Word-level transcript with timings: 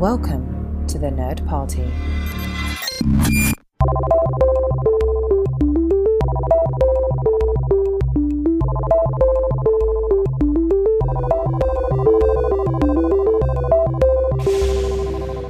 Welcome 0.00 0.86
to 0.86 0.98
the 0.98 1.08
Nerd 1.08 1.46
Party. 1.46 1.82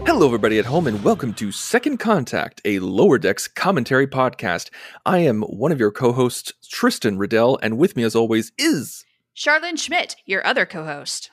Hello, 0.05 0.27
everybody 0.27 0.59
at 0.59 0.64
home, 0.64 0.89
and 0.89 1.05
welcome 1.05 1.32
to 1.35 1.53
Second 1.53 1.98
Contact, 1.98 2.61
a 2.64 2.80
Lower 2.80 3.19
Decks 3.19 3.46
commentary 3.46 4.09
podcast. 4.09 4.71
I 5.07 5.19
am 5.19 5.43
one 5.43 5.71
of 5.71 5.79
your 5.79 5.93
co 5.93 6.11
hosts, 6.11 6.53
Tristan 6.69 7.19
Riddell, 7.19 7.61
and 7.62 7.79
with 7.79 7.95
me, 7.95 8.03
as 8.03 8.17
always, 8.17 8.51
is 8.59 9.05
Charlene 9.37 9.79
Schmidt, 9.79 10.17
your 10.27 10.45
other 10.45 10.67
co 10.67 10.85
host. 10.85 11.30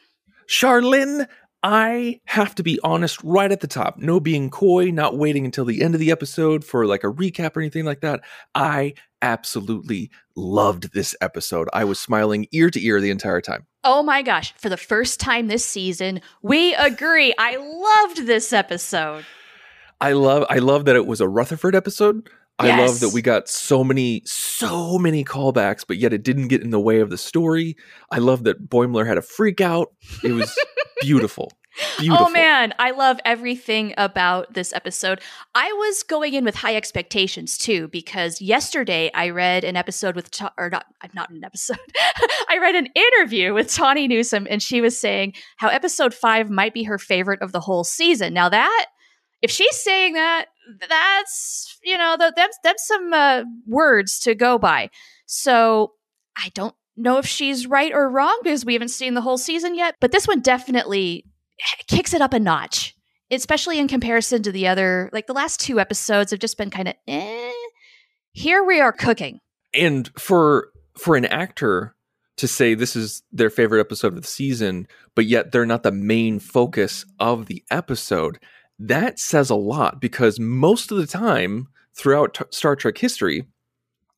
Charlene. 0.48 1.28
I 1.70 2.22
have 2.24 2.56
to 2.56 2.64
be 2.64 2.80
honest 2.82 3.22
right 3.26 3.52
at 3.52 3.60
the 3.60 3.68
top. 3.68 3.98
No 3.98 4.22
being 4.22 4.50
coy, 4.50 4.90
not 4.90 5.18
waiting 5.18 5.44
until 5.44 5.66
the 5.66 5.82
end 5.82 5.96
of 5.96 6.00
the 6.00 6.12
episode 6.12 6.64
for 6.64 6.86
like 6.86 7.04
a 7.04 7.12
recap 7.12 7.58
or 7.58 7.60
anything 7.60 7.84
like 7.84 8.00
that. 8.00 8.22
I 8.56 8.94
absolutely 9.22 10.10
loved 10.38 10.94
this 10.94 11.14
episode. 11.20 11.68
I 11.74 11.84
was 11.84 12.00
smiling 12.00 12.48
ear 12.54 12.70
to 12.70 12.82
ear 12.82 13.02
the 13.02 13.10
entire 13.10 13.42
time. 13.42 13.66
Oh 13.84 14.02
my 14.02 14.22
gosh, 14.22 14.54
for 14.54 14.70
the 14.70 14.78
first 14.78 15.20
time 15.20 15.48
this 15.48 15.66
season, 15.66 16.22
we 16.42 16.74
agree. 16.76 17.34
I 17.38 17.58
loved 17.58 18.26
this 18.26 18.54
episode. 18.54 19.26
I 20.00 20.14
love 20.14 20.46
I 20.50 20.60
love 20.60 20.86
that 20.86 20.96
it 20.96 21.06
was 21.06 21.20
a 21.20 21.28
Rutherford 21.28 21.76
episode. 21.76 22.30
I 22.60 22.80
love 22.80 23.02
that 23.02 23.10
we 23.10 23.22
got 23.22 23.50
so 23.50 23.84
many 23.84 24.22
so 24.26 24.98
many 24.98 25.26
callbacks, 25.26 25.84
but 25.86 25.98
yet 25.98 26.14
it 26.14 26.24
didn't 26.24 26.48
get 26.48 26.62
in 26.64 26.70
the 26.70 26.80
way 26.80 27.02
of 27.02 27.10
the 27.10 27.18
story. 27.18 27.76
I 28.10 28.20
love 28.20 28.46
that 28.46 28.70
Boimler 28.70 29.06
had 29.06 29.18
a 29.18 29.22
freak 29.22 29.60
out. 29.60 29.90
It 30.24 30.32
was 30.32 30.58
beautiful. 31.02 31.52
Beautiful. 32.00 32.26
Oh 32.28 32.30
man, 32.32 32.74
I 32.80 32.90
love 32.90 33.20
everything 33.24 33.94
about 33.98 34.52
this 34.56 34.74
episode. 34.74 35.22
I 35.54 35.72
was 35.74 36.02
going 36.02 36.34
in 36.34 36.44
with 36.44 36.56
high 36.56 36.76
expectations 36.76 37.56
too 37.56 37.88
because 37.90 38.42
yesterday 38.42 39.12
I 39.14 39.30
read 39.30 39.64
an 39.64 39.76
episode 39.76 40.16
with 40.16 40.32
Ta- 40.32 40.54
or 40.58 40.72
not 40.72 40.86
I'm 41.04 41.12
not 41.14 41.30
an 41.30 41.44
episode. 41.44 41.78
I 42.50 42.58
read 42.60 42.74
an 42.74 42.88
interview 42.96 43.54
with 43.54 43.72
Tawny 43.72 44.08
Newsome 44.08 44.48
and 44.50 44.64
she 44.64 44.82
was 44.82 45.00
saying 45.00 45.34
how 45.58 45.68
episode 45.68 46.16
5 46.16 46.50
might 46.50 46.74
be 46.74 46.82
her 46.82 46.98
favorite 46.98 47.44
of 47.44 47.52
the 47.52 47.60
whole 47.60 47.84
season. 47.84 48.34
Now 48.34 48.50
that 48.50 48.88
if 49.42 49.52
she's 49.52 49.76
saying 49.76 50.14
that 50.14 50.48
that's 50.90 51.78
you 51.84 51.98
know 51.98 52.18
that's 52.18 52.58
that's 52.64 52.88
some 52.88 53.14
uh, 53.14 53.44
words 53.66 54.20
to 54.20 54.36
go 54.36 54.58
by. 54.58 54.90
So 55.26 55.94
I 56.36 56.50
don't 56.54 56.76
know 56.98 57.18
if 57.18 57.26
she's 57.26 57.68
right 57.68 57.94
or 57.94 58.10
wrong 58.10 58.40
because 58.44 58.66
we 58.66 58.74
haven't 58.74 58.90
seen 58.90 59.14
the 59.14 59.22
whole 59.22 59.38
season 59.38 59.76
yet, 59.76 59.96
but 60.00 60.12
this 60.12 60.28
one 60.28 60.42
definitely 60.42 61.26
kicks 61.88 62.14
it 62.14 62.22
up 62.22 62.34
a 62.34 62.40
notch, 62.40 62.96
especially 63.32 63.80
in 63.80 63.88
comparison 63.88 64.44
to 64.44 64.52
the 64.52 64.68
other. 64.68 65.10
Like 65.14 65.28
the 65.28 65.34
last 65.34 65.60
two 65.60 65.80
episodes 65.80 66.32
have 66.32 66.40
just 66.40 66.58
been 66.58 66.70
kind 66.70 66.88
of 66.88 66.96
eh. 67.08 67.52
Here 68.34 68.64
we 68.64 68.80
are 68.80 68.92
cooking. 68.92 69.40
and 69.74 70.10
for 70.18 70.70
for 70.98 71.16
an 71.16 71.26
actor 71.26 71.96
to 72.38 72.48
say 72.48 72.74
this 72.76 72.96
is 72.96 73.24
their 73.32 73.50
favorite 73.50 73.80
episode 73.80 74.14
of 74.14 74.22
the 74.22 74.28
season, 74.28 74.88
but 75.16 75.26
yet 75.26 75.52
they're 75.52 75.66
not 75.66 75.84
the 75.84 75.92
main 75.92 76.40
focus 76.40 77.04
of 77.20 77.48
the 77.48 77.64
episode, 77.72 78.40
that 78.78 79.18
says 79.20 79.50
a 79.50 79.56
lot 79.56 80.00
because 80.00 80.40
most 80.40 80.92
of 80.92 80.98
the 81.00 81.08
time 81.08 81.68
throughout 81.96 82.36
t- 82.36 82.46
Star 82.52 82.76
Trek 82.76 82.98
history, 83.00 83.48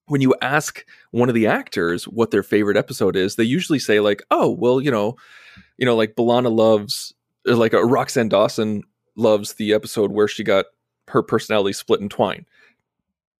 when 0.09 0.21
you 0.21 0.35
ask 0.41 0.85
one 1.11 1.29
of 1.29 1.35
the 1.35 1.47
actors 1.47 2.05
what 2.05 2.31
their 2.31 2.43
favorite 2.43 2.77
episode 2.77 3.15
is, 3.15 3.35
they 3.35 3.43
usually 3.43 3.79
say 3.79 3.99
like, 3.99 4.21
"Oh, 4.29 4.49
well, 4.51 4.81
you 4.81 4.91
know, 4.91 5.15
you 5.77 5.85
know, 5.85 5.95
like 5.95 6.15
B'Elanna 6.15 6.51
loves, 6.53 7.13
like 7.45 7.73
uh, 7.73 7.77
Roxann 7.77 8.29
Dawson 8.29 8.83
loves 9.15 9.53
the 9.53 9.73
episode 9.73 10.11
where 10.11 10.27
she 10.27 10.43
got 10.43 10.65
her 11.07 11.23
personality 11.23 11.73
split 11.73 12.01
in 12.01 12.09
twine." 12.09 12.45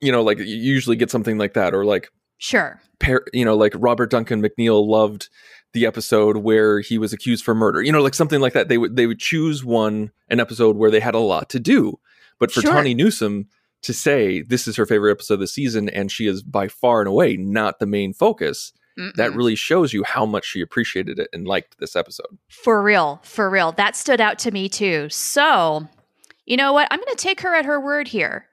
You 0.02 0.12
know, 0.12 0.24
like 0.24 0.38
you 0.40 0.46
usually 0.46 0.96
get 0.96 1.12
something 1.12 1.38
like 1.38 1.54
that, 1.56 1.74
or 1.74 1.84
like 1.86 2.10
Sure. 2.38 2.80
par- 3.00 3.26
you 3.34 3.44
know, 3.44 3.56
like 3.56 3.74
Robert 3.76 4.10
Duncan 4.10 4.42
McNeil 4.42 4.88
loved 4.88 5.28
the 5.74 5.86
episode 5.86 6.38
where 6.38 6.80
he 6.80 6.98
was 6.98 7.12
accused 7.14 7.44
for 7.44 7.54
murder. 7.54 7.82
You 7.82 7.92
know, 7.92 8.02
like 8.02 8.14
something 8.16 8.40
like 8.40 8.54
that. 8.54 8.70
They 8.70 8.78
would 8.78 8.96
they 8.96 9.08
would 9.08 9.20
choose 9.20 9.64
one 9.66 10.12
an 10.30 10.40
episode 10.40 10.78
where 10.78 10.90
they 10.90 11.02
had 11.02 11.16
a 11.16 11.20
lot 11.20 11.50
to 11.50 11.60
do. 11.60 12.00
But 12.40 12.52
for 12.52 12.62
Sure. 12.62 12.72
Tawny 12.72 12.94
Newsome 12.94 13.48
to 13.84 13.94
say 13.94 14.42
this 14.42 14.68
is 14.68 14.76
her 14.76 14.86
favorite 14.86 15.12
episode 15.12 15.36
of 15.36 15.40
the 15.42 15.48
season 15.48 15.90
and 15.90 16.12
she 16.12 16.28
is 16.28 16.44
by 16.44 16.68
far 16.68 17.00
and 17.00 17.08
away 17.08 17.38
not 17.38 17.80
the 17.80 17.86
main 17.86 18.14
focus, 18.14 18.74
that 19.16 19.32
Mm-mm. 19.32 19.36
really 19.36 19.56
shows 19.56 19.94
you 19.94 20.04
how 20.04 20.26
much 20.26 20.46
she 20.46 20.62
appreciated 20.62 21.20
it 21.20 21.30
and 21.32 21.48
liked 21.48 21.80
this 21.80 21.96
episode. 21.96 22.38
for 22.50 22.82
real, 22.82 23.22
for 23.24 23.50
real. 23.50 23.72
That 23.72 23.96
stood 23.96 24.20
out 24.20 24.40
to 24.40 24.52
me 24.52 24.68
too. 24.68 25.08
So, 25.10 25.88
you 26.46 26.58
know 26.58 26.74
what? 26.74 26.88
I'm 26.92 27.00
going 27.00 27.16
to 27.16 27.16
take 27.16 27.42
her 27.42 27.56
at 27.56 27.64
her 27.66 27.80
word 27.80 28.10
here. 28.10 28.48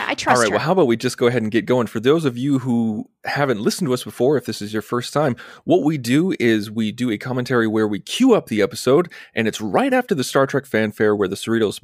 I 0.00 0.14
trust 0.14 0.24
her. 0.24 0.30
All 0.30 0.36
right, 0.38 0.48
her. 0.48 0.56
well, 0.56 0.64
how 0.64 0.72
about 0.72 0.86
we 0.86 0.96
just 0.96 1.18
go 1.18 1.26
ahead 1.26 1.42
and 1.42 1.50
get 1.50 1.66
going? 1.66 1.88
For 1.88 2.00
those 2.00 2.24
of 2.24 2.38
you 2.38 2.60
who 2.60 3.10
haven't 3.24 3.60
listened 3.60 3.88
to 3.88 3.92
us 3.92 4.02
before, 4.04 4.38
if 4.38 4.46
this 4.46 4.62
is 4.62 4.72
your 4.72 4.80
first 4.80 5.12
time, 5.12 5.36
what 5.64 5.82
we 5.82 5.98
do 5.98 6.34
is 6.40 6.70
we 6.70 6.90
do 6.90 7.10
a 7.10 7.18
commentary 7.18 7.66
where 7.66 7.86
we 7.86 8.00
queue 8.00 8.34
up 8.34 8.46
the 8.46 8.62
episode, 8.62 9.12
and 9.34 9.46
it's 9.46 9.60
right 9.60 9.92
after 9.92 10.14
the 10.14 10.24
Star 10.24 10.46
Trek 10.46 10.64
fanfare 10.64 11.14
where 11.14 11.28
the 11.28 11.36
Cerritos 11.36 11.80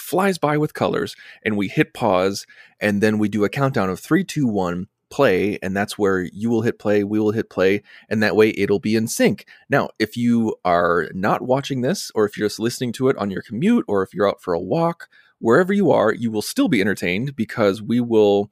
flies 0.00 0.38
by 0.38 0.56
with 0.58 0.74
colors, 0.74 1.14
and 1.44 1.56
we 1.56 1.68
hit 1.68 1.94
pause, 1.94 2.46
and 2.80 3.02
then 3.02 3.18
we 3.18 3.28
do 3.28 3.44
a 3.44 3.48
countdown 3.48 3.90
of 3.90 4.00
three, 4.00 4.24
two, 4.24 4.46
one, 4.46 4.88
play, 5.10 5.58
and 5.62 5.76
that's 5.76 5.98
where 5.98 6.20
you 6.20 6.48
will 6.48 6.62
hit 6.62 6.78
play, 6.78 7.04
we 7.04 7.18
will 7.18 7.32
hit 7.32 7.50
play, 7.50 7.82
and 8.08 8.22
that 8.22 8.36
way 8.36 8.50
it'll 8.56 8.78
be 8.78 8.96
in 8.96 9.08
sync. 9.08 9.44
Now, 9.68 9.90
if 9.98 10.16
you 10.16 10.56
are 10.64 11.08
not 11.12 11.42
watching 11.42 11.82
this, 11.82 12.10
or 12.14 12.24
if 12.24 12.36
you're 12.38 12.48
just 12.48 12.60
listening 12.60 12.92
to 12.92 13.08
it 13.08 13.16
on 13.16 13.30
your 13.30 13.42
commute, 13.42 13.84
or 13.88 14.02
if 14.02 14.14
you're 14.14 14.28
out 14.28 14.40
for 14.40 14.54
a 14.54 14.60
walk, 14.60 15.08
wherever 15.40 15.72
you 15.72 15.90
are, 15.90 16.12
you 16.12 16.30
will 16.30 16.42
still 16.42 16.68
be 16.68 16.80
entertained 16.80 17.34
because 17.34 17.82
we 17.82 18.00
will 18.00 18.50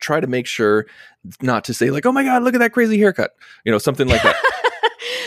try 0.00 0.18
to 0.18 0.26
make 0.26 0.46
sure 0.46 0.86
not 1.40 1.64
to 1.64 1.74
say 1.74 1.90
like, 1.90 2.06
"Oh 2.06 2.12
my 2.12 2.24
god, 2.24 2.42
look 2.42 2.54
at 2.54 2.60
that 2.60 2.72
crazy 2.72 2.98
haircut," 2.98 3.32
you 3.64 3.70
know, 3.70 3.78
something 3.78 4.08
like 4.08 4.22
that. 4.22 4.36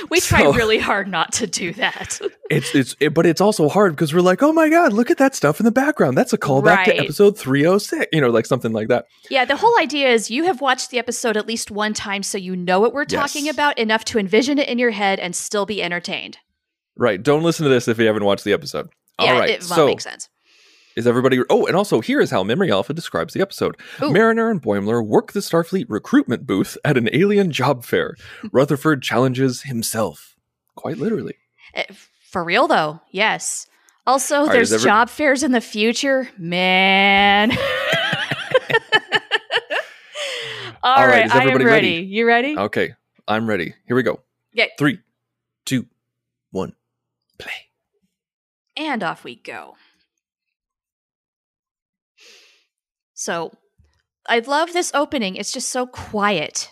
we 0.09 0.19
try 0.19 0.43
really 0.43 0.77
hard 0.77 1.07
not 1.07 1.31
to 1.33 1.47
do 1.47 1.73
that. 1.73 2.19
it's 2.49 2.73
it's 2.75 2.95
it, 2.99 3.13
but 3.13 3.25
it's 3.25 3.41
also 3.41 3.69
hard 3.69 3.93
because 3.93 4.13
we're 4.13 4.21
like, 4.21 4.41
"Oh 4.43 4.53
my 4.53 4.69
god, 4.69 4.93
look 4.93 5.09
at 5.11 5.17
that 5.17 5.35
stuff 5.35 5.59
in 5.59 5.65
the 5.65 5.71
background. 5.71 6.17
That's 6.17 6.33
a 6.33 6.37
callback 6.37 6.85
to 6.85 6.97
episode 6.97 7.37
306." 7.37 8.07
You 8.11 8.21
know, 8.21 8.29
like 8.29 8.45
something 8.45 8.71
like 8.73 8.87
that. 8.89 9.05
yeah, 9.29 9.45
the 9.45 9.55
whole 9.55 9.75
idea 9.79 10.09
is 10.09 10.29
you 10.31 10.43
have 10.45 10.61
watched 10.61 10.89
the 10.91 10.99
episode 10.99 11.37
at 11.37 11.47
least 11.47 11.71
one 11.71 11.93
time 11.93 12.23
so 12.23 12.37
you 12.37 12.55
know 12.55 12.79
what 12.79 12.93
we're 12.93 13.05
talking 13.05 13.45
Yes. 13.45 13.53
about 13.55 13.77
enough 13.77 14.05
to 14.05 14.19
envision 14.19 14.57
it 14.59 14.67
in 14.69 14.79
your 14.79 14.91
head 14.91 15.19
and 15.19 15.35
still 15.35 15.65
be 15.65 15.81
entertained. 15.83 16.37
Right. 16.95 17.21
Don't 17.21 17.43
listen 17.43 17.63
to 17.63 17.69
this 17.69 17.87
if 17.87 17.97
you 17.97 18.05
haven't 18.05 18.23
watched 18.25 18.43
the 18.43 18.53
episode. 18.53 18.89
yeah, 19.19 19.33
All 19.33 19.39
right. 19.39 19.49
it 19.49 19.59
well, 19.61 19.75
so 19.77 19.85
makes 19.87 20.03
sense. 20.03 20.29
Is 20.95 21.07
everybody 21.07 21.39
Oh, 21.49 21.65
and 21.65 21.75
also 21.75 22.01
here 22.01 22.21
is 22.21 22.31
how 22.31 22.43
Memory 22.43 22.71
Alpha 22.71 22.93
describes 22.93 23.33
the 23.33 23.41
episode. 23.41 23.77
Ooh. 24.01 24.11
Mariner 24.11 24.49
and 24.49 24.61
Boimler 24.61 25.05
work 25.05 25.31
the 25.33 25.39
Starfleet 25.39 25.85
recruitment 25.89 26.45
booth 26.45 26.77
at 26.85 26.97
an 26.97 27.09
alien 27.13 27.51
job 27.51 27.83
fair. 27.83 28.15
Rutherford 28.51 29.01
challenges 29.01 29.63
himself. 29.63 30.35
Quite 30.75 30.97
literally. 30.97 31.35
Eh, 31.75 31.83
For 32.29 32.43
real 32.43 32.67
though, 32.67 33.01
yes. 33.11 33.67
Also, 34.05 34.47
there's 34.47 34.73
every- 34.73 34.83
job 34.85 35.09
fairs 35.09 35.43
in 35.43 35.51
the 35.53 35.61
future, 35.61 36.29
man. 36.37 37.51
All 37.51 37.57
All 40.83 41.07
right, 41.07 41.09
right, 41.09 41.25
is 41.25 41.31
I 41.31 41.35
am 41.35 41.41
everybody 41.49 41.65
ready. 41.65 41.95
ready? 41.95 42.05
You 42.07 42.27
ready? 42.27 42.57
Okay. 42.57 42.93
I'm 43.27 43.47
ready. 43.47 43.73
Here 43.87 43.95
we 43.95 44.03
go. 44.03 44.19
Yeah. 44.51 44.65
Three, 44.77 44.99
two, 45.65 45.85
one, 46.51 46.73
play. 47.39 47.53
And 48.75 49.01
off 49.03 49.23
we 49.23 49.35
go. 49.37 49.75
So, 53.13 53.51
I 54.27 54.39
love 54.39 54.73
this 54.73 54.91
opening. 54.93 55.35
It's 55.35 55.51
just 55.51 55.69
so 55.69 55.85
quiet. 55.85 56.71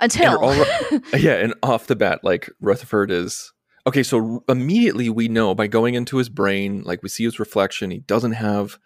Until 0.00 0.42
you're 0.42 1.00
yeah, 1.18 1.34
and 1.34 1.54
off 1.62 1.86
the 1.86 1.96
bat, 1.96 2.20
like 2.22 2.50
Rutherford 2.60 3.10
is 3.10 3.52
okay. 3.86 4.02
So 4.02 4.42
immediately 4.48 5.10
we 5.10 5.28
know 5.28 5.54
by 5.54 5.66
going 5.66 5.94
into 5.94 6.16
his 6.16 6.30
brain, 6.30 6.82
like 6.84 7.02
we 7.02 7.10
see 7.10 7.24
his 7.24 7.38
reflection. 7.38 7.90
He 7.90 7.98
doesn't 7.98 8.32
have 8.32 8.78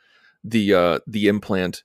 the 0.42 0.74
uh 0.74 0.98
the 1.06 1.28
implant. 1.28 1.84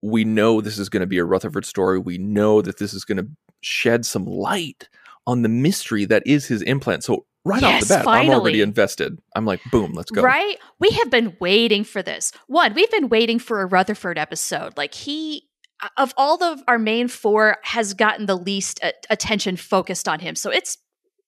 We 0.00 0.24
know 0.24 0.60
this 0.60 0.78
is 0.78 0.88
going 0.88 1.00
to 1.00 1.06
be 1.06 1.18
a 1.18 1.24
Rutherford 1.24 1.66
story. 1.66 1.98
We 1.98 2.18
know 2.18 2.62
that 2.62 2.78
this 2.78 2.94
is 2.94 3.04
going 3.04 3.18
to 3.18 3.28
shed 3.62 4.06
some 4.06 4.24
light 4.24 4.88
on 5.26 5.42
the 5.42 5.48
mystery 5.48 6.04
that 6.04 6.22
is 6.24 6.46
his 6.46 6.62
implant. 6.62 7.02
So 7.02 7.26
right 7.46 7.62
off 7.62 7.80
the 7.80 7.86
bat, 7.86 8.06
I'm 8.06 8.30
already 8.30 8.60
invested. 8.60 9.18
I'm 9.34 9.44
like, 9.44 9.60
boom, 9.70 9.92
let's 9.92 10.10
go. 10.10 10.22
Right? 10.22 10.56
We 10.78 10.90
have 10.90 11.10
been 11.10 11.36
waiting 11.40 11.84
for 11.84 12.02
this. 12.02 12.32
One, 12.46 12.74
we've 12.74 12.90
been 12.90 13.08
waiting 13.08 13.38
for 13.38 13.62
a 13.62 13.66
Rutherford 13.66 14.18
episode. 14.18 14.76
Like 14.76 14.94
he 14.94 15.48
of 15.96 16.14
all 16.16 16.42
of 16.42 16.62
our 16.66 16.78
main 16.78 17.06
four 17.08 17.58
has 17.62 17.94
gotten 17.94 18.26
the 18.26 18.36
least 18.36 18.80
attention 19.10 19.56
focused 19.56 20.08
on 20.08 20.20
him. 20.20 20.34
So 20.34 20.50
it's 20.50 20.78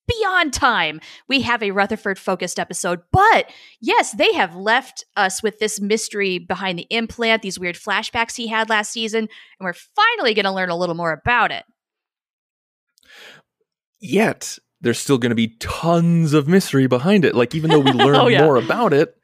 beyond 0.07 0.55
time 0.55 1.01
we 1.29 1.43
have 1.43 1.63
a 1.63 1.71
Rutherford 1.71 2.19
focused 2.19 2.59
episode. 2.59 3.01
But 3.13 3.51
yes, 3.81 4.13
they 4.13 4.33
have 4.33 4.57
left 4.57 5.05
us 5.17 5.43
with 5.43 5.59
this 5.59 5.81
mystery 5.81 6.39
behind 6.39 6.79
the 6.79 6.87
implant, 6.91 7.43
these 7.43 7.59
weird 7.59 7.77
flashbacks 7.77 8.37
he 8.37 8.49
had 8.49 8.71
last 8.71 8.91
season, 8.91 9.21
and 9.21 9.29
we're 9.61 9.75
finally 9.75 10.35
going 10.35 10.47
to 10.47 10.53
learn 10.53 10.71
a 10.71 10.77
little 10.77 10.95
more 10.95 11.13
about 11.13 11.53
it. 11.53 11.65
Yet 14.01 14.59
there's 14.81 14.99
still 14.99 15.19
going 15.19 15.31
to 15.31 15.37
be 15.37 15.57
tons 15.59 16.33
of 16.35 16.47
mystery 16.49 16.87
behind 16.87 17.25
it. 17.25 17.35
Like 17.35 17.55
even 17.55 17.71
though 17.71 17.81
we 17.81 17.93
learn 17.93 18.15
Oh, 18.17 18.29
yeah. 18.29 18.45
more 18.45 18.57
about 18.57 18.93
it, 18.93 19.15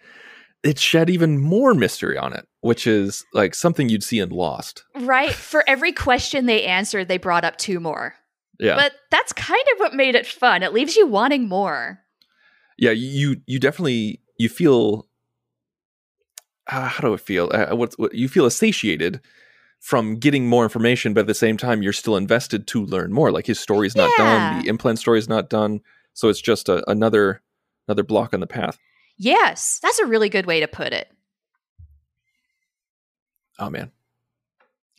it 0.63 0.79
shed 0.79 1.11
even 1.11 1.39
more 1.39 1.75
mystery 1.75 2.17
on 2.19 2.33
it, 2.33 2.47
which 2.61 2.87
is 2.87 3.25
like 3.35 3.55
something 3.55 3.89
you'd 3.89 4.03
see 4.03 4.19
in 4.19 4.31
Lost. 4.31 4.85
Right? 4.97 5.33
For 5.33 5.63
every 5.69 5.93
question 5.93 6.47
they 6.47 6.65
answered, 6.65 7.07
they 7.09 7.19
brought 7.19 7.45
up 7.45 7.57
two 7.57 7.81
more. 7.81 8.15
Yeah. 8.59 8.77
But 8.77 8.93
that's 9.11 9.33
kind 9.33 9.63
of 9.75 9.81
what 9.81 9.95
made 9.95 10.15
it 10.15 10.27
fun. 10.27 10.63
It 10.63 10.73
leaves 10.73 10.97
you 10.97 11.07
wanting 11.07 11.49
more. 11.49 12.01
yeah, 12.79 12.93
you 12.93 13.37
you 13.47 13.59
definitely 13.61 14.21
you 14.39 14.49
feel 14.49 15.07
uh, 16.71 16.89
how 16.89 17.07
do 17.07 17.13
I 17.15 17.17
feel? 17.19 17.51
Uh, 17.53 17.77
what, 17.77 17.93
what 17.99 18.15
you 18.15 18.29
feel 18.29 18.49
satiated 18.49 19.21
from 19.85 20.17
getting 20.17 20.49
more 20.49 20.63
information, 20.63 21.13
but 21.13 21.21
at 21.21 21.27
the 21.27 21.35
same 21.35 21.59
time, 21.59 21.83
you're 21.83 21.93
still 21.93 22.17
invested 22.17 22.67
to 22.67 22.87
learn 22.87 23.13
more. 23.13 23.31
Like 23.31 23.45
his 23.47 23.61
story's 23.61 23.95
not 23.95 24.11
done, 24.17 24.63
the 24.63 24.69
implant 24.71 24.99
story's 24.99 25.29
not 25.29 25.51
done, 25.51 25.83
so 26.15 26.31
it's 26.31 26.41
just 26.41 26.71
a, 26.71 26.83
another 26.91 27.43
another 27.87 28.03
block 28.03 28.33
on 28.33 28.41
the 28.41 28.47
path. 28.47 28.79
Yes, 29.19 29.79
that's 29.83 29.99
a 29.99 30.07
really 30.07 30.31
good 30.31 30.47
way 30.47 30.61
to 30.61 30.67
put 30.67 30.95
it. 30.95 31.09
Oh 33.59 33.69
man, 33.69 33.93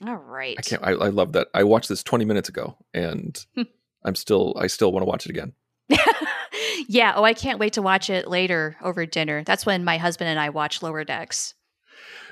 All 0.05 0.15
right. 0.15 0.55
I 0.57 0.61
can't. 0.61 0.83
I, 0.83 0.91
I 0.91 1.09
love 1.09 1.33
that. 1.33 1.47
I 1.53 1.63
watched 1.63 1.89
this 1.89 2.03
20 2.03 2.23
minutes 2.25 2.47
ago, 2.47 2.77
and 2.93 3.43
Hmm. 3.55 3.63
I'm 4.03 4.15
still 4.15 4.55
I 4.59 4.67
still 4.67 4.91
want 4.91 5.01
to 5.01 5.07
watch 5.09 5.25
it 5.25 5.31
again. 5.31 5.53
yeah. 6.87 7.13
Oh, 7.15 7.23
I 7.23 7.33
can't 7.33 7.57
wait 7.59 7.73
to 7.73 7.81
watch 7.81 8.09
it 8.11 8.27
later 8.27 8.77
over 8.83 9.05
dinner. 9.07 9.43
That's 9.43 9.65
when 9.65 9.83
my 9.83 9.97
husband 9.97 10.29
and 10.29 10.39
I 10.39 10.49
watch 10.51 10.83
Lower 10.83 11.03
Decks. 11.03 11.55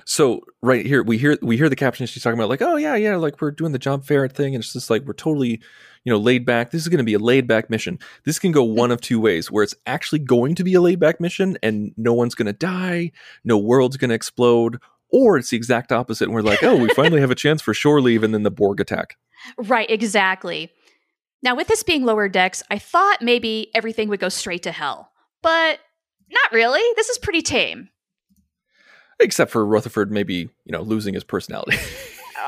So 0.06 0.42
right 0.62 0.86
here, 0.86 1.04
we 1.04 1.18
hear 1.18 1.38
we 1.42 1.58
hear 1.58 1.70
the 1.70 1.76
caption. 1.76 2.06
She's 2.06 2.24
talking 2.24 2.40
about 2.40 2.50
like, 2.50 2.62
oh 2.62 2.76
yeah, 2.76 2.96
yeah, 2.96 3.16
like 3.16 3.42
we're 3.42 3.52
doing 3.52 3.72
the 3.72 3.80
job 3.80 4.06
fair 4.06 4.28
thing, 4.28 4.56
and 4.56 4.64
it's 4.64 4.74
just 4.74 4.90
like 4.90 5.04
we're 5.04 5.14
totally, 5.14 5.62
you 6.04 6.12
know, 6.12 6.18
laid 6.18 6.46
back. 6.46 6.72
This 6.72 6.82
is 6.82 6.90
going 6.90 6.98
to 6.98 7.04
be 7.04 7.14
a 7.14 7.20
laid 7.20 7.48
back 7.48 7.70
mission. 7.70 8.00
This 8.26 8.40
can 8.40 8.52
go 8.52 8.64
one 8.64 8.92
of 8.92 9.02
two 9.02 9.20
ways, 9.20 9.50
where 9.50 9.64
it's 9.64 9.76
actually 9.86 10.20
going 10.20 10.56
to 10.56 10.64
be 10.64 10.74
a 10.74 10.82
laid 10.82 11.00
back 11.00 11.20
mission, 11.20 11.58
and 11.64 11.94
no 11.98 12.14
one's 12.14 12.36
going 12.36 12.48
to 12.48 12.54
die, 12.54 13.12
no 13.44 13.58
world's 13.58 13.98
going 13.98 14.10
to 14.10 14.16
explode, 14.16 14.80
or 15.10 15.38
it's 15.38 15.52
the 15.52 15.58
exact 15.58 15.92
opposite, 15.92 16.26
and 16.26 16.34
we're 16.34 16.42
like, 16.42 16.64
oh, 16.64 16.76
we 16.76 16.90
finally 16.90 17.22
have 17.22 17.32
a 17.32 17.36
chance 17.36 17.62
for 17.62 17.74
shore 17.74 18.02
leave, 18.02 18.24
and 18.24 18.34
then 18.34 18.44
the 18.44 18.52
Borg 18.52 18.80
attack. 18.82 19.18
Right, 19.58 19.90
exactly. 19.90 20.72
Now, 21.42 21.56
with 21.56 21.68
this 21.68 21.84
being 21.84 22.04
Lower 22.04 22.30
Decks, 22.30 22.64
I 22.72 22.80
thought 22.80 23.22
maybe 23.22 23.70
everything 23.76 24.10
would 24.10 24.20
go 24.20 24.30
straight 24.30 24.64
to 24.64 24.72
hell, 24.72 25.12
but 25.42 25.80
not 26.32 26.52
really. 26.52 26.82
This 26.96 27.10
is 27.10 27.18
pretty 27.18 27.42
tame. 27.42 27.90
Except 29.20 29.52
for 29.52 29.66
Rutherford, 29.66 30.12
maybe 30.12 30.50
you 30.66 30.72
know, 30.72 30.82
losing 30.82 31.14
his 31.14 31.24
personality. 31.24 31.78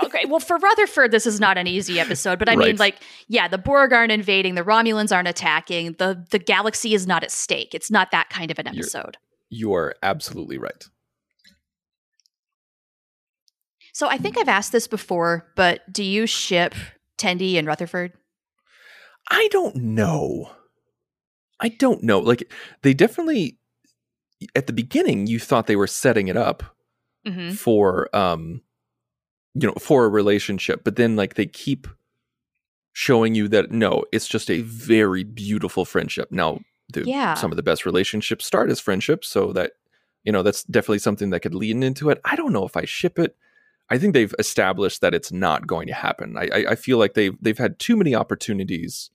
Okay, 0.03 0.25
well, 0.25 0.41
for 0.41 0.57
Rutherford, 0.57 1.11
this 1.11 1.25
is 1.25 1.39
not 1.39 1.57
an 1.57 1.67
easy 1.67 2.01
episode, 2.01 2.37
but 2.37 2.49
I 2.49 2.57
mean, 2.57 2.75
like, 2.75 2.97
yeah, 3.29 3.47
the 3.47 3.57
Borg 3.57 3.93
aren't 3.93 4.11
invading, 4.11 4.55
the 4.55 4.61
Romulans 4.61 5.15
aren't 5.15 5.29
attacking, 5.29 5.93
the 5.93 6.21
the 6.31 6.37
galaxy 6.37 6.93
is 6.93 7.07
not 7.07 7.23
at 7.23 7.31
stake. 7.31 7.73
It's 7.73 7.89
not 7.89 8.11
that 8.11 8.29
kind 8.29 8.51
of 8.51 8.59
an 8.59 8.65
You're- 8.65 8.79
episode. 8.79 9.17
you 9.49 9.73
are 9.73 9.95
absolutely 10.03 10.57
right. 10.57 10.85
So 13.93 14.07
I 14.09 14.17
think 14.17 14.37
I've 14.37 14.49
asked 14.49 14.73
this 14.73 14.87
before, 14.87 15.47
but 15.55 15.81
do 15.91 16.03
you 16.03 16.27
ship 16.27 16.75
Tendi 17.17 17.55
and 17.55 17.65
Rutherford? 17.65 18.11
I 19.31 19.47
don't 19.51 19.75
know. 19.77 20.51
I 21.61 21.69
don't 21.69 22.03
know. 22.03 22.19
Like 22.19 22.51
they 22.81 22.93
definitely 22.93 23.57
at 24.55 24.67
the 24.67 24.73
beginning 24.73 25.27
you 25.27 25.39
thought 25.39 25.67
they 25.67 25.75
were 25.75 25.87
setting 25.87 26.27
it 26.27 26.37
up 26.37 26.63
hmm 27.25 27.51
for 27.51 28.13
um 28.15 28.61
you 29.55 29.67
know 29.67 29.73
for 29.79 30.05
a 30.05 30.09
relationship, 30.09 30.83
but 30.83 30.95
then 30.95 31.15
like 31.15 31.35
they 31.35 31.45
keep 31.45 31.87
showing 32.93 33.35
you 33.35 33.47
that 33.49 33.71
no, 33.71 34.03
it's 34.11 34.27
just 34.27 34.49
a 34.49 34.61
very 34.61 35.23
beautiful 35.23 35.85
friendship. 35.85 36.31
Now, 36.31 36.59
the, 36.93 37.03
Yeah. 37.05 37.33
some 37.33 37.51
of 37.51 37.55
the 37.57 37.63
best 37.63 37.85
relationships 37.85 38.45
start 38.45 38.69
as 38.69 38.79
friendships, 38.79 39.27
so 39.27 39.51
that 39.53 39.73
you 40.23 40.31
know 40.31 40.43
that's 40.43 40.63
definitely 40.63 40.99
something 40.99 41.29
that 41.31 41.41
could 41.41 41.55
lead 41.55 41.81
into 41.83 42.09
it. 42.09 42.19
I 42.25 42.35
don't 42.35 42.53
know 42.53 42.65
if 42.65 42.77
I 42.77 42.85
ship 42.85 43.17
it. 43.19 43.35
I 43.89 43.97
think 43.97 44.13
they've 44.13 44.33
established 44.39 45.01
that 45.01 45.13
it's 45.13 45.31
not 45.31 45.67
going 45.67 45.87
to 45.87 45.93
happen. 45.93 46.37
I, 46.37 46.49
I, 46.53 46.65
I 46.71 46.75
feel 46.75 46.97
like 46.97 47.13
they've 47.13 47.35
they've 47.41 47.57
had 47.57 47.79
too 47.79 47.95
many 47.95 48.13
opportunities 48.15 49.09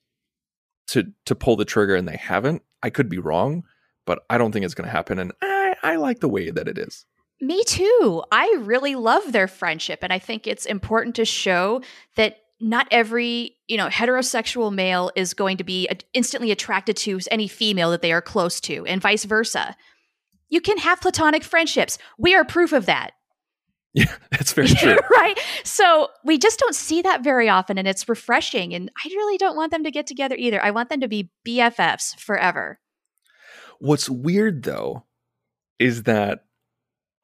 to 0.88 1.12
to 1.26 1.34
pull 1.34 1.56
the 1.56 1.64
trigger 1.64 1.94
and 1.96 2.08
they 2.08 2.16
haven't. 2.16 2.62
I 2.82 2.90
could 2.90 3.08
be 3.08 3.18
wrong, 3.18 3.64
but 4.10 4.24
I 4.28 4.38
don't 4.38 4.50
think 4.50 4.64
it's 4.64 4.74
going 4.74 4.86
to 4.86 4.90
happen. 4.90 5.20
And 5.20 5.30
I, 5.40 5.76
I 5.84 5.94
like 5.94 6.18
the 6.18 6.28
way 6.28 6.50
that 6.50 6.66
it 6.66 6.78
is. 6.78 7.06
Me 7.40 7.62
too. 7.62 8.24
I 8.32 8.56
really 8.58 8.96
love 8.96 9.30
their 9.30 9.46
friendship, 9.46 10.00
and 10.02 10.12
I 10.12 10.18
think 10.18 10.48
it's 10.48 10.66
important 10.66 11.14
to 11.14 11.24
show 11.24 11.80
that 12.16 12.38
not 12.60 12.88
every 12.90 13.54
you 13.68 13.76
know 13.76 13.86
heterosexual 13.86 14.74
male 14.74 15.12
is 15.14 15.32
going 15.32 15.58
to 15.58 15.64
be 15.64 15.88
instantly 16.12 16.50
attracted 16.50 16.96
to 16.96 17.20
any 17.30 17.46
female 17.46 17.92
that 17.92 18.02
they 18.02 18.10
are 18.10 18.20
close 18.20 18.60
to, 18.62 18.84
and 18.84 19.00
vice 19.00 19.24
versa. 19.24 19.76
You 20.48 20.60
can 20.60 20.78
have 20.78 21.00
platonic 21.00 21.44
friendships. 21.44 21.96
We 22.18 22.34
are 22.34 22.44
proof 22.44 22.72
of 22.72 22.86
that. 22.86 23.12
Yeah, 23.92 24.14
that's 24.30 24.52
very 24.52 24.68
true. 24.68 24.98
right? 25.10 25.38
So 25.64 26.08
we 26.24 26.38
just 26.38 26.58
don't 26.58 26.76
see 26.76 27.02
that 27.02 27.22
very 27.22 27.48
often, 27.48 27.78
and 27.78 27.86
it's 27.86 28.08
refreshing. 28.08 28.74
And 28.74 28.90
I 29.04 29.08
really 29.08 29.38
don't 29.38 29.56
want 29.56 29.70
them 29.70 29.84
to 29.84 29.90
get 29.92 30.08
together 30.08 30.36
either. 30.36 30.62
I 30.62 30.72
want 30.72 30.90
them 30.90 31.00
to 31.00 31.08
be 31.08 31.30
BFFs 31.46 32.16
forever. 32.16 32.80
What's 33.80 34.08
weird 34.08 34.62
though 34.62 35.04
is 35.78 36.04
that 36.04 36.44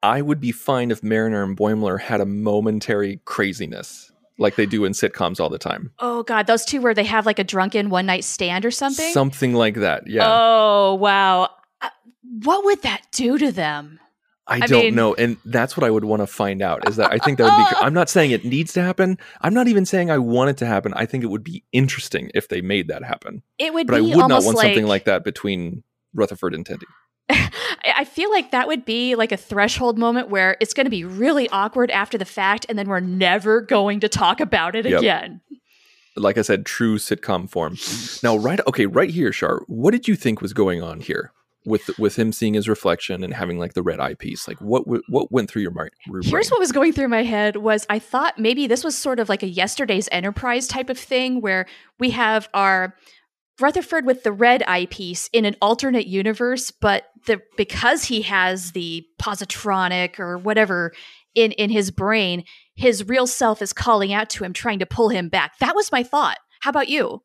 I 0.03 0.21
would 0.21 0.39
be 0.39 0.51
fine 0.51 0.91
if 0.91 1.03
Mariner 1.03 1.43
and 1.43 1.57
Boimler 1.57 1.99
had 1.99 2.21
a 2.21 2.25
momentary 2.25 3.21
craziness 3.25 4.11
like 4.39 4.55
they 4.55 4.65
do 4.65 4.85
in 4.85 4.91
sitcoms 4.93 5.39
all 5.39 5.49
the 5.49 5.57
time. 5.57 5.91
Oh 5.99 6.23
God, 6.23 6.47
those 6.47 6.63
two 6.65 6.81
where 6.81 6.93
they 6.93 7.03
have 7.03 7.25
like 7.25 7.39
a 7.39 7.43
drunken 7.43 7.89
one 7.89 8.05
night 8.05 8.23
stand 8.23 8.65
or 8.65 8.71
something. 8.71 9.11
Something 9.11 9.53
like 9.53 9.75
that. 9.75 10.07
Yeah. 10.07 10.25
Oh 10.27 10.95
wow, 10.95 11.49
Uh, 11.81 11.89
what 12.43 12.63
would 12.65 12.81
that 12.83 13.03
do 13.11 13.37
to 13.37 13.51
them? 13.51 13.99
I, 14.49 14.55
I 14.55 14.59
don't 14.67 14.85
mean- 14.85 14.95
know. 14.95 15.13
And 15.13 15.37
that's 15.43 15.75
what 15.75 15.83
I 15.83 15.89
would 15.89 16.05
want 16.05 16.21
to 16.21 16.27
find 16.27 16.61
out 16.61 16.87
is 16.87 16.95
that 16.95 17.11
I 17.11 17.17
think 17.17 17.37
that 17.37 17.43
would 17.45 17.69
be 17.69 17.75
I'm 17.85 17.93
not 17.93 18.09
saying 18.09 18.31
it 18.31 18.45
needs 18.45 18.73
to 18.73 18.81
happen. 18.81 19.17
I'm 19.41 19.53
not 19.53 19.67
even 19.67 19.85
saying 19.85 20.09
I 20.09 20.19
want 20.19 20.51
it 20.51 20.57
to 20.57 20.65
happen. 20.65 20.93
I 20.95 21.05
think 21.05 21.23
it 21.23 21.27
would 21.27 21.43
be 21.43 21.63
interesting 21.73 22.31
if 22.33 22.47
they 22.47 22.61
made 22.61 22.87
that 22.87 23.03
happen. 23.03 23.43
It 23.59 23.73
would 23.73 23.87
But 23.87 23.97
I 23.97 24.01
would 24.01 24.15
not 24.15 24.43
want 24.43 24.55
like, 24.55 24.67
something 24.67 24.87
like 24.87 25.05
that 25.05 25.23
between 25.23 25.83
Rutherford 26.13 26.53
and 26.53 26.65
Tendi. 26.65 26.83
I 27.29 27.51
I 27.99 28.05
feel 28.05 28.29
like 28.31 28.51
that 28.51 28.67
would 28.67 28.85
be 28.85 29.15
like 29.15 29.31
a 29.31 29.37
threshold 29.37 29.97
moment 29.97 30.29
where 30.29 30.55
it's 30.59 30.73
going 30.73 30.85
to 30.85 30.89
be 30.91 31.03
really 31.03 31.49
awkward 31.49 31.89
after 31.91 32.17
the 32.17 32.25
fact, 32.25 32.65
and 32.69 32.77
then 32.77 32.87
we're 32.87 32.99
never 32.99 33.61
going 33.61 33.99
to 34.01 34.09
talk 34.09 34.39
about 34.39 34.75
it 34.75 34.85
Yep. 34.85 34.99
again. 34.99 35.41
Like 36.15 36.37
I 36.37 36.41
said, 36.41 36.65
true 36.65 36.97
sitcom 36.97 37.49
form. 37.49 37.77
Now, 38.23 38.37
right 38.37 38.59
okay, 38.67 38.85
right 38.87 39.09
here, 39.09 39.31
Shar, 39.31 39.61
what 39.67 39.91
did 39.91 40.07
you 40.07 40.15
think 40.15 40.41
was 40.41 40.53
going 40.53 40.81
on 40.81 40.99
here? 40.99 41.31
With, 41.65 41.89
with 41.99 42.15
him 42.17 42.31
seeing 42.31 42.53
his 42.53 42.69
reflection 42.69 43.25
and 43.25 43.33
having 43.33 43.59
like 43.59 43.73
the 43.73 43.83
red 43.83 43.99
eye 43.99 44.13
piece, 44.13 44.47
like 44.47 44.61
what 44.61 44.83
what 45.09 45.31
went 45.33 45.49
through 45.51 45.63
your 45.63 45.71
mind? 45.71 45.89
your 46.05 46.21
Here's 46.21 46.31
brain? 46.31 46.43
what 46.51 46.59
was 46.61 46.71
going 46.71 46.93
through 46.93 47.09
my 47.09 47.23
head 47.23 47.57
was 47.57 47.85
I 47.89 47.99
thought 47.99 48.39
maybe 48.39 48.67
this 48.67 48.85
was 48.85 48.95
sort 48.97 49.19
of 49.19 49.27
like 49.27 49.43
a 49.43 49.47
yesterday's 49.49 50.07
enterprise 50.13 50.65
type 50.67 50.89
of 50.89 50.97
thing 50.97 51.41
where 51.41 51.65
we 51.99 52.11
have 52.11 52.47
our 52.53 52.95
Rutherford 53.59 54.05
with 54.05 54.23
the 54.23 54.31
red 54.31 54.63
eyepiece 54.63 55.29
in 55.33 55.45
an 55.45 55.55
alternate 55.61 56.07
universe, 56.07 56.71
but 56.71 57.05
the 57.25 57.41
because 57.55 58.05
he 58.05 58.21
has 58.23 58.71
the 58.71 59.05
positronic 59.19 60.19
or 60.19 60.37
whatever 60.37 60.93
in 61.35 61.51
in 61.53 61.69
his 61.69 61.91
brain, 61.91 62.43
his 62.75 63.07
real 63.07 63.27
self 63.27 63.61
is 63.61 63.73
calling 63.73 64.13
out 64.13 64.29
to 64.31 64.43
him, 64.43 64.53
trying 64.53 64.79
to 64.79 64.85
pull 64.85 65.09
him 65.09 65.29
back. 65.29 65.57
That 65.59 65.75
was 65.75 65.91
my 65.91 66.03
thought. 66.03 66.37
How 66.61 66.69
about 66.69 66.89
you? 66.89 67.23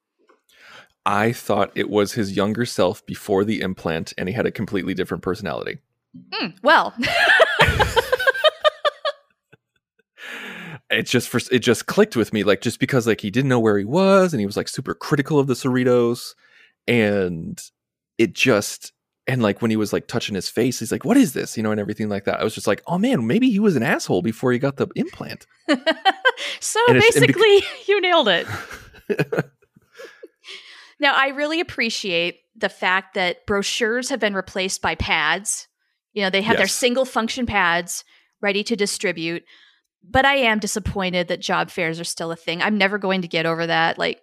I 1.04 1.32
thought 1.32 1.72
it 1.74 1.90
was 1.90 2.12
his 2.12 2.36
younger 2.36 2.64
self 2.64 3.04
before 3.06 3.44
the 3.44 3.60
implant, 3.60 4.12
and 4.16 4.28
he 4.28 4.34
had 4.34 4.46
a 4.46 4.52
completely 4.52 4.94
different 4.94 5.22
personality. 5.22 5.78
Hmm, 6.32 6.48
well, 6.62 6.94
it 10.92 11.06
just 11.06 11.28
first 11.28 11.50
it 11.52 11.60
just 11.60 11.86
clicked 11.86 12.16
with 12.16 12.32
me 12.32 12.44
like 12.44 12.60
just 12.60 12.78
because 12.78 13.06
like 13.06 13.20
he 13.20 13.30
didn't 13.30 13.48
know 13.48 13.60
where 13.60 13.78
he 13.78 13.84
was 13.84 14.32
and 14.32 14.40
he 14.40 14.46
was 14.46 14.56
like 14.56 14.68
super 14.68 14.94
critical 14.94 15.38
of 15.38 15.46
the 15.46 15.54
Cerritos 15.54 16.34
and 16.86 17.60
it 18.18 18.32
just 18.34 18.92
and 19.26 19.42
like 19.42 19.62
when 19.62 19.70
he 19.70 19.76
was 19.76 19.92
like 19.92 20.06
touching 20.06 20.34
his 20.34 20.48
face 20.48 20.80
he's 20.80 20.92
like 20.92 21.04
what 21.04 21.16
is 21.16 21.32
this 21.32 21.56
you 21.56 21.62
know 21.62 21.70
and 21.70 21.80
everything 21.80 22.08
like 22.08 22.24
that 22.24 22.40
I 22.40 22.44
was 22.44 22.54
just 22.54 22.66
like 22.66 22.82
oh 22.86 22.98
man 22.98 23.26
maybe 23.26 23.50
he 23.50 23.58
was 23.60 23.76
an 23.76 23.82
asshole 23.82 24.22
before 24.22 24.52
he 24.52 24.58
got 24.58 24.76
the 24.76 24.88
implant 24.96 25.46
so 26.60 26.80
And 26.88 26.96
it's- 26.98 27.16
and 27.16 27.26
bec- 27.26 27.36
basically, 27.36 27.62
you 27.88 28.00
nailed 28.00 28.28
it. 28.28 28.46
Now, 31.00 31.14
I 31.16 31.28
really 31.28 31.58
appreciate 31.58 32.40
the 32.54 32.68
fact 32.68 33.14
that 33.14 33.44
brochures 33.44 34.08
have 34.10 34.20
been 34.20 34.34
replaced 34.34 34.80
by 34.82 34.94
pads. 34.94 35.66
You 36.12 36.22
know, 36.22 36.30
they 36.30 36.42
have 36.42 36.58
their 36.58 36.68
single 36.68 37.04
function 37.04 37.44
pads 37.44 38.04
ready 38.40 38.62
to 38.62 38.76
distribute. 38.76 39.42
But 40.04 40.24
I 40.24 40.36
am 40.36 40.58
disappointed 40.58 41.28
that 41.28 41.40
job 41.40 41.70
fairs 41.70 42.00
are 42.00 42.04
still 42.04 42.32
a 42.32 42.36
thing. 42.36 42.60
I'm 42.60 42.76
never 42.76 42.98
going 42.98 43.22
to 43.22 43.28
get 43.28 43.46
over 43.46 43.66
that. 43.66 43.98
Like, 43.98 44.20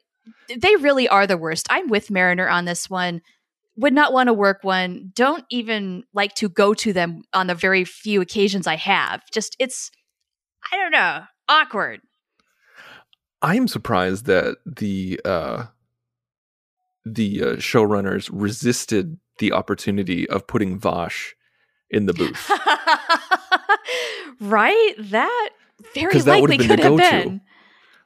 they 0.56 0.76
really 0.76 1.08
are 1.08 1.26
the 1.26 1.38
worst. 1.38 1.68
I'm 1.70 1.88
with 1.88 2.12
Mariner 2.12 2.48
on 2.50 2.66
this 2.66 2.90
one. 2.90 3.22
Would 3.78 3.94
not 3.94 4.12
want 4.12 4.28
to 4.28 4.34
work 4.34 4.60
one. 4.64 5.12
Don't 5.16 5.46
even 5.50 6.04
like 6.14 6.36
to 6.36 6.50
go 6.50 6.74
to 6.74 6.92
them 6.92 7.22
on 7.34 7.48
the 7.48 7.56
very 7.56 7.86
few 7.86 8.22
occasions 8.22 8.68
I 8.68 8.76
have. 8.76 9.22
Just, 9.32 9.56
it's, 9.58 9.90
I 10.72 10.78
don't 10.78 10.92
know, 10.92 11.24
awkward. 11.48 12.02
I 13.42 13.56
am 13.56 13.68
surprised 13.68 14.26
that 14.26 14.58
the 14.66 15.20
uh 15.24 15.66
the 17.06 17.42
uh, 17.42 17.46
showrunners 17.56 18.30
resisted 18.32 19.18
the 19.40 19.54
opportunity 19.54 20.30
of 20.30 20.48
putting 20.48 20.78
Vosh 20.78 21.34
in 21.90 22.06
the 22.06 22.14
booth. 22.14 22.52
right? 24.42 24.94
That 25.00 25.50
very 25.94 26.20
likely 26.22 26.58
been 26.58 26.68
could 26.68 26.80
the 26.80 26.84
have 26.84 26.92
go-to. 26.98 27.02
been. 27.10 27.42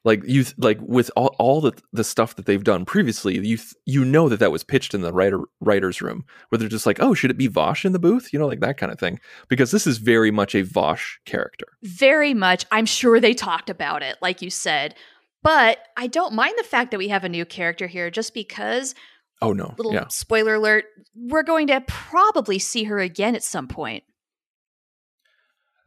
like 0.04 0.22
you 0.26 0.46
like 0.58 0.80
with 0.82 1.10
all, 1.16 1.36
all 1.40 1.62
the 1.62 1.74
the 1.92 2.04
stuff 2.04 2.36
that 2.36 2.46
they've 2.46 2.64
done 2.64 2.86
previously 2.86 3.40
you 3.46 3.58
you 3.86 4.04
know 4.06 4.30
that 4.30 4.40
that 4.40 4.52
was 4.52 4.64
pitched 4.64 4.94
in 4.94 5.02
the 5.02 5.14
writer 5.14 5.42
writers 5.62 6.02
room 6.02 6.26
where 6.50 6.60
they're 6.60 6.68
just 6.70 6.86
like 6.86 7.00
oh 7.02 7.14
should 7.14 7.32
it 7.32 7.38
be 7.38 7.48
Vosh 7.48 7.86
in 7.86 7.92
the 7.92 8.00
booth 8.00 8.32
you 8.34 8.40
know 8.40 8.48
like 8.48 8.60
that 8.60 8.78
kind 8.78 8.92
of 8.92 9.00
thing 9.00 9.20
because 9.48 9.72
this 9.72 9.88
is 9.88 9.98
very 9.98 10.32
much 10.32 10.56
a 10.56 10.62
Vosh 10.64 11.20
character 11.26 11.68
Very 11.84 12.34
much. 12.34 12.66
I'm 12.72 12.86
sure 12.86 13.20
they 13.20 13.34
talked 13.34 13.70
about 13.70 14.04
it, 14.04 14.18
like 14.22 14.42
you 14.42 14.50
said. 14.50 14.96
But 15.42 15.80
I 15.98 16.08
don't 16.08 16.34
mind 16.34 16.54
the 16.58 16.64
fact 16.64 16.92
that 16.92 16.98
we 16.98 17.10
have 17.10 17.26
a 17.26 17.30
new 17.30 17.44
character 17.46 17.86
here 17.88 18.10
just 18.10 18.34
because, 18.34 18.96
oh 19.42 19.52
no 19.52 19.74
little 19.78 19.94
yeah 19.94 20.08
spoiler 20.08 20.56
alert, 20.56 20.86
we're 21.16 21.44
going 21.44 21.68
to 21.68 21.82
probably 21.82 22.60
see 22.60 22.86
her 22.86 23.00
again 23.00 23.36
at 23.36 23.44
some 23.44 23.68
point. 23.68 24.04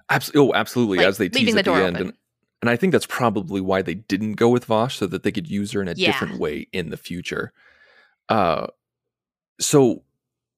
Abs- 0.09 0.31
oh 0.35 0.53
absolutely 0.55 0.99
Like, 0.99 1.07
as 1.09 1.19
they 1.19 1.29
tease 1.29 1.41
leaving 1.41 1.55
the 1.55 1.59
at 1.61 1.65
the 1.65 1.73
end 1.73 1.97
open. 1.97 2.07
and 2.09 2.17
and 2.63 2.71
I 2.71 2.77
think 2.77 2.93
that's 2.93 3.07
probably 3.07 3.61
why 3.61 3.83
they 3.83 3.95
didn't 3.95 4.35
go 4.35 4.49
with 4.49 4.65
Vosh 4.65 4.97
so 4.97 5.07
that 5.07 5.23
they 5.25 5.33
could 5.33 5.49
use 5.49 5.73
her 5.73 5.83
in 5.83 5.89
a 5.89 5.95
Yeah. 5.97 6.07
different 6.13 6.39
way 6.41 6.69
in 6.73 6.91
the 6.91 6.97
future 6.97 7.53
uh 8.29 8.67
so 9.61 10.03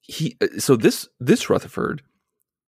he 0.00 0.36
uh, 0.40 0.46
so 0.58 0.76
this 0.76 1.08
this 1.20 1.48
Rutherford 1.50 2.02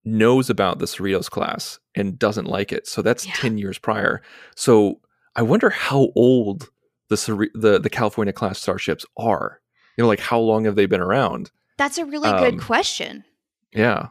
knows 0.05 0.49
about 0.51 0.79
the 0.79 0.87
Cerritos 0.87 1.31
class 1.31 1.79
and 1.95 2.19
doesn't 2.19 2.47
like 2.47 2.73
it. 2.73 2.87
So 2.87 3.03
that's 3.03 3.27
Yeah. 3.27 3.35
10 3.37 3.59
years 3.59 3.79
prior. 3.79 4.23
So 4.57 5.01
I 5.37 5.43
wonder 5.43 5.69
how 5.71 6.11
old 6.15 6.71
the 7.09 7.51
the 7.55 7.79
the 7.79 7.91
California 7.91 8.33
class 8.33 8.59
starships 8.61 9.05
are. 9.17 9.61
You 9.97 10.05
know, 10.05 10.09
like 10.09 10.21
how 10.21 10.39
long 10.39 10.65
have 10.65 10.77
they 10.77 10.87
been 10.87 11.01
around? 11.01 11.51
That's 11.77 11.99
a 11.99 12.05
really 12.05 12.29
Um, 12.31 12.39
good 12.39 12.61
question. 12.63 13.25
Yeah. 13.73 14.09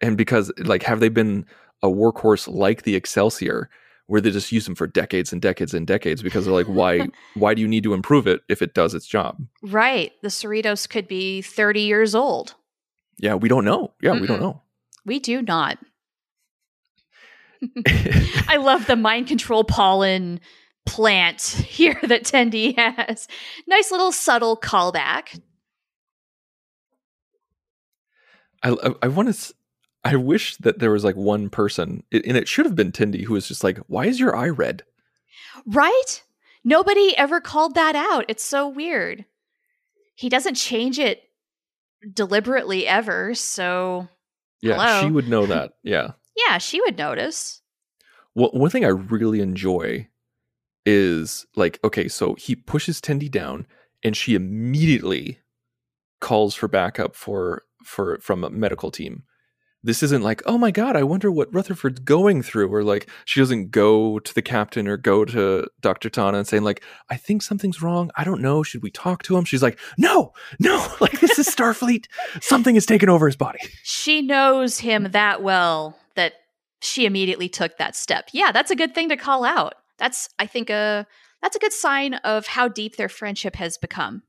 And 0.00 0.16
because 0.16 0.50
like 0.58 0.82
have 0.84 1.00
they 1.00 1.08
been 1.10 1.46
a 1.82 1.88
workhorse 1.88 2.52
like 2.52 2.82
the 2.82 2.94
Excelsior 2.94 3.68
where 4.06 4.20
they 4.20 4.32
just 4.32 4.50
use 4.50 4.64
them 4.64 4.74
for 4.74 4.88
decades 4.88 5.32
and 5.32 5.40
decades 5.40 5.72
and 5.72 5.86
decades 5.86 6.20
because 6.20 6.44
they're 6.44 6.54
like 6.54 6.66
why 6.68 7.08
why 7.34 7.54
do 7.54 7.62
you 7.62 7.68
need 7.68 7.84
to 7.84 7.94
improve 7.94 8.26
it 8.26 8.40
if 8.48 8.60
it 8.60 8.74
does 8.74 8.94
its 8.94 9.06
job? 9.06 9.38
Right. 9.62 10.12
The 10.22 10.28
Cerritos 10.28 10.88
could 10.88 11.06
be 11.06 11.42
30 11.42 11.82
years 11.82 12.14
old. 12.14 12.54
Yeah, 13.18 13.34
we 13.34 13.48
don't 13.48 13.64
know. 13.64 13.92
Yeah, 14.02 14.18
we 14.18 14.26
don't 14.26 14.40
know. 14.40 14.62
We 15.04 15.18
do 15.18 15.42
not. 15.42 15.78
I 18.48 18.56
love 18.56 18.86
the 18.86 18.96
mind 18.96 19.28
control 19.28 19.64
pollen 19.64 20.40
plant 20.86 21.42
here 21.42 21.98
that 22.02 22.24
Tendi 22.24 22.76
has. 22.76 23.28
Nice 23.66 23.90
little 23.90 24.12
subtle 24.12 24.56
callback. 24.56 25.40
I 28.62 28.70
I, 28.70 28.94
I 29.02 29.08
want 29.08 29.34
to. 29.34 29.54
I 30.04 30.16
wish 30.16 30.56
that 30.56 30.78
there 30.78 30.90
was 30.90 31.04
like 31.04 31.16
one 31.16 31.50
person, 31.50 32.02
and 32.12 32.36
it 32.36 32.48
should 32.48 32.64
have 32.66 32.74
been 32.74 32.92
Tendi, 32.92 33.24
who 33.24 33.34
was 33.34 33.46
just 33.48 33.62
like, 33.62 33.78
"Why 33.86 34.06
is 34.06 34.18
your 34.18 34.34
eye 34.34 34.48
red?" 34.48 34.82
Right? 35.66 36.22
Nobody 36.64 37.16
ever 37.16 37.40
called 37.40 37.74
that 37.74 37.94
out. 37.96 38.24
It's 38.28 38.44
so 38.44 38.68
weird. 38.68 39.24
He 40.14 40.28
doesn't 40.28 40.54
change 40.54 40.98
it 40.98 41.22
deliberately 42.14 42.86
ever. 42.86 43.34
So, 43.34 44.08
Yeah, 44.62 44.74
Hello? 44.74 45.06
she 45.06 45.10
would 45.12 45.28
know 45.28 45.46
that. 45.46 45.72
Yeah. 45.82 46.12
yeah, 46.36 46.58
she 46.58 46.80
would 46.80 46.96
notice. 46.98 47.62
Well, 48.34 48.50
one 48.52 48.70
thing 48.70 48.84
I 48.84 48.88
really 48.88 49.40
enjoy 49.40 50.08
is 50.86 51.46
like, 51.56 51.78
okay, 51.84 52.08
so 52.08 52.34
he 52.34 52.54
pushes 52.56 53.00
Tendi 53.00 53.30
down, 53.30 53.66
and 54.02 54.16
she 54.16 54.34
immediately 54.34 55.40
calls 56.20 56.54
for 56.54 56.68
backup 56.68 57.14
for 57.16 57.64
for 57.84 58.18
from 58.20 58.44
a 58.44 58.50
medical 58.50 58.90
team. 58.90 59.24
This 59.82 60.02
isn't 60.02 60.22
like, 60.22 60.42
oh 60.44 60.58
my 60.58 60.70
god, 60.70 60.94
I 60.94 61.02
wonder 61.02 61.30
what 61.30 61.52
Rutherford's 61.54 62.00
going 62.00 62.42
through, 62.42 62.72
or 62.72 62.84
like 62.84 63.08
she 63.24 63.40
doesn't 63.40 63.70
go 63.70 64.18
to 64.18 64.34
the 64.34 64.42
captain 64.42 64.86
or 64.86 64.98
go 64.98 65.24
to 65.24 65.66
Doctor 65.80 66.10
T'Ana 66.10 66.38
and 66.38 66.46
saying 66.46 66.64
like, 66.64 66.82
I 67.08 67.16
think 67.16 67.42
something's 67.42 67.80
wrong. 67.80 68.10
I 68.14 68.24
don't 68.24 68.42
know. 68.42 68.62
Should 68.62 68.82
we 68.82 68.90
talk 68.90 69.22
to 69.24 69.36
him? 69.36 69.44
She's 69.44 69.62
like, 69.62 69.78
no, 69.96 70.32
no, 70.58 70.86
like 71.00 71.18
this 71.20 71.38
is 71.38 71.48
Starfleet. 71.48 72.06
Something 72.42 72.74
has 72.74 72.84
taken 72.84 73.08
over 73.08 73.26
his 73.26 73.36
body. 73.36 73.60
She 73.82 74.20
knows 74.20 74.80
him 74.80 75.08
that 75.12 75.42
well 75.42 75.96
that 76.14 76.34
she 76.82 77.06
immediately 77.06 77.48
took 77.48 77.78
that 77.78 77.96
step. 77.96 78.28
Yeah, 78.32 78.52
that's 78.52 78.70
a 78.70 78.76
good 78.76 78.94
thing 78.94 79.08
to 79.08 79.16
call 79.16 79.44
out. 79.44 79.74
That's, 79.98 80.28
I 80.38 80.46
think, 80.46 80.70
a 80.70 81.06
that's 81.42 81.56
a 81.56 81.58
good 81.58 81.72
sign 81.72 82.14
of 82.14 82.46
how 82.46 82.68
deep 82.68 82.96
their 82.96 83.08
friendship 83.08 83.56
has 83.56 83.78
become. 83.78 84.22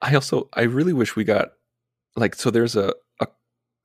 I 0.00 0.14
also 0.14 0.48
I 0.54 0.62
really 0.62 0.92
wish 0.92 1.14
we 1.14 1.24
got 1.24 1.50
like 2.16 2.34
so 2.34 2.50
there's 2.50 2.76
a 2.76 2.94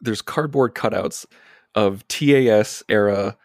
there's 0.01 0.21
cardboard 0.21 0.75
cutouts 0.75 1.25
of 1.73 2.07
TAS 2.07 2.83
era 2.89 3.37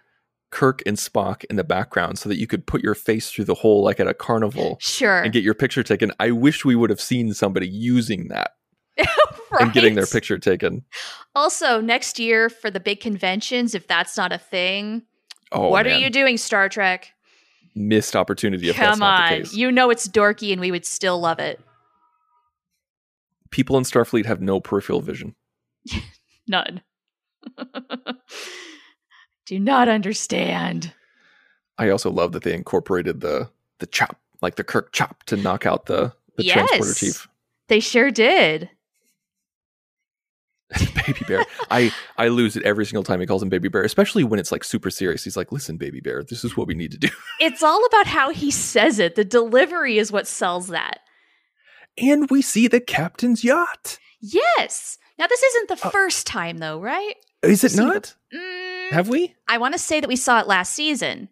Kirk 0.51 0.83
and 0.85 0.97
Spock 0.97 1.45
in 1.49 1.57
the 1.57 1.65
background 1.65 2.19
so 2.19 2.29
that 2.29 2.37
you 2.37 2.47
could 2.47 2.67
put 2.67 2.83
your 2.83 2.95
face 2.95 3.31
through 3.31 3.45
the 3.45 3.55
hole 3.55 3.85
like 3.85 4.01
at 4.01 4.09
a 4.09 4.15
carnival 4.15 4.79
Sure. 4.81 5.21
and 5.23 5.33
get 5.33 5.45
your 5.45 5.55
picture 5.55 5.83
taken. 5.83 6.11
I 6.19 6.33
wish 6.33 6.65
we 6.65 6.75
would 6.75 6.91
have 6.91 7.01
seen 7.01 7.33
somebody 7.35 7.69
using 7.69 8.29
that 8.29 8.53
and 9.61 9.73
getting 9.73 9.95
their 9.95 10.07
picture 10.07 10.39
taken. 10.39 10.85
Also, 11.37 11.81
next 11.81 12.19
year 12.19 12.49
for 12.49 12.69
the 12.71 12.81
big 12.81 12.99
conventions, 13.01 13.75
if 13.77 13.87
that's 13.87 14.17
not 14.17 14.33
a 14.33 14.39
thing, 14.39 15.03
Oh, 15.53 15.69
what 15.69 15.87
man. 15.87 15.97
are 15.97 15.99
you 15.99 16.11
doing, 16.11 16.37
Star 16.37 16.69
Trek? 16.69 17.13
Missed 17.77 18.15
opportunity 18.17 18.73
Come 18.73 19.03
on. 19.03 19.45
You 19.53 19.71
know 19.73 19.91
it's 19.91 20.09
dorky 20.09 20.51
and 20.53 20.61
we 20.61 20.71
would 20.73 20.85
still 20.85 21.21
love 21.21 21.39
it. 21.39 21.61
People 23.51 23.77
in 23.79 23.85
Starfleet 23.85 24.27
have 24.27 24.41
no 24.41 24.61
peripheral 24.61 25.01
vision. 25.01 25.35
None. 26.51 26.83
Do 29.47 29.59
not 29.59 29.89
understand. 29.89 30.93
I 31.79 31.89
also 31.91 32.11
love 32.11 32.33
that 32.33 32.43
they 32.43 32.53
incorporated 32.55 33.21
the 33.21 33.49
the 33.79 33.87
chop, 33.87 34.19
like 34.43 34.57
the 34.57 34.65
Kirk 34.65 34.93
chop, 34.93 35.23
to 35.25 35.37
knock 35.37 35.65
out 35.65 35.87
the 35.87 36.13
the 36.37 36.45
Yes. 36.45 36.55
transporter 36.69 36.95
chief. 36.95 37.29
They 37.69 37.81
sure 37.81 38.11
did. 38.11 38.69
baby 41.07 41.21
bear. 41.27 41.45
I 41.71 41.93
I 42.17 42.29
lose 42.29 42.57
it 42.57 42.63
every 42.65 42.85
single 42.87 43.03
time 43.03 43.21
he 43.21 43.27
calls 43.27 43.43
him 43.43 43.49
baby 43.49 43.69
bear, 43.69 43.83
especially 43.83 44.23
when 44.25 44.39
it's 44.39 44.53
like 44.53 44.63
super 44.65 44.91
serious. 44.91 45.25
He's 45.25 45.37
like, 45.37 45.51
"Listen, 45.53 45.77
baby 45.77 46.01
bear, 46.01 46.23
this 46.23 46.45
is 46.45 46.57
what 46.57 46.67
we 46.69 46.75
need 46.75 46.91
to 46.93 46.99
do." 46.99 47.09
It's 47.41 47.63
all 47.63 47.83
about 47.87 48.07
how 48.07 48.31
he 48.31 48.51
says 48.51 48.99
it. 48.99 49.15
The 49.15 49.25
delivery 49.25 49.97
is 49.99 50.13
what 50.13 50.27
sells 50.27 50.69
that. 50.69 51.01
And 51.97 52.29
we 52.31 52.43
see 52.43 52.69
the 52.69 52.81
captain's 52.81 53.43
yacht. 53.43 53.99
Yes. 54.21 54.99
Now, 55.21 55.27
this 55.27 55.43
isn't 55.43 55.69
the 55.69 55.87
Uh, 55.87 55.91
first 55.91 56.27
time, 56.27 56.59
though, 56.59 56.81
right? 56.81 57.15
Is 57.43 57.63
it 57.63 57.77
not? 57.77 58.15
Mm, 58.35 58.91
Have 58.91 59.09
we? 59.09 59.35
I 59.47 59.59
want 59.59 59.75
to 59.75 59.79
say 59.79 60.01
that 60.01 60.09
we 60.09 60.17
saw 60.17 60.41
it 60.41 60.47
last 60.47 60.73
season. 60.73 61.29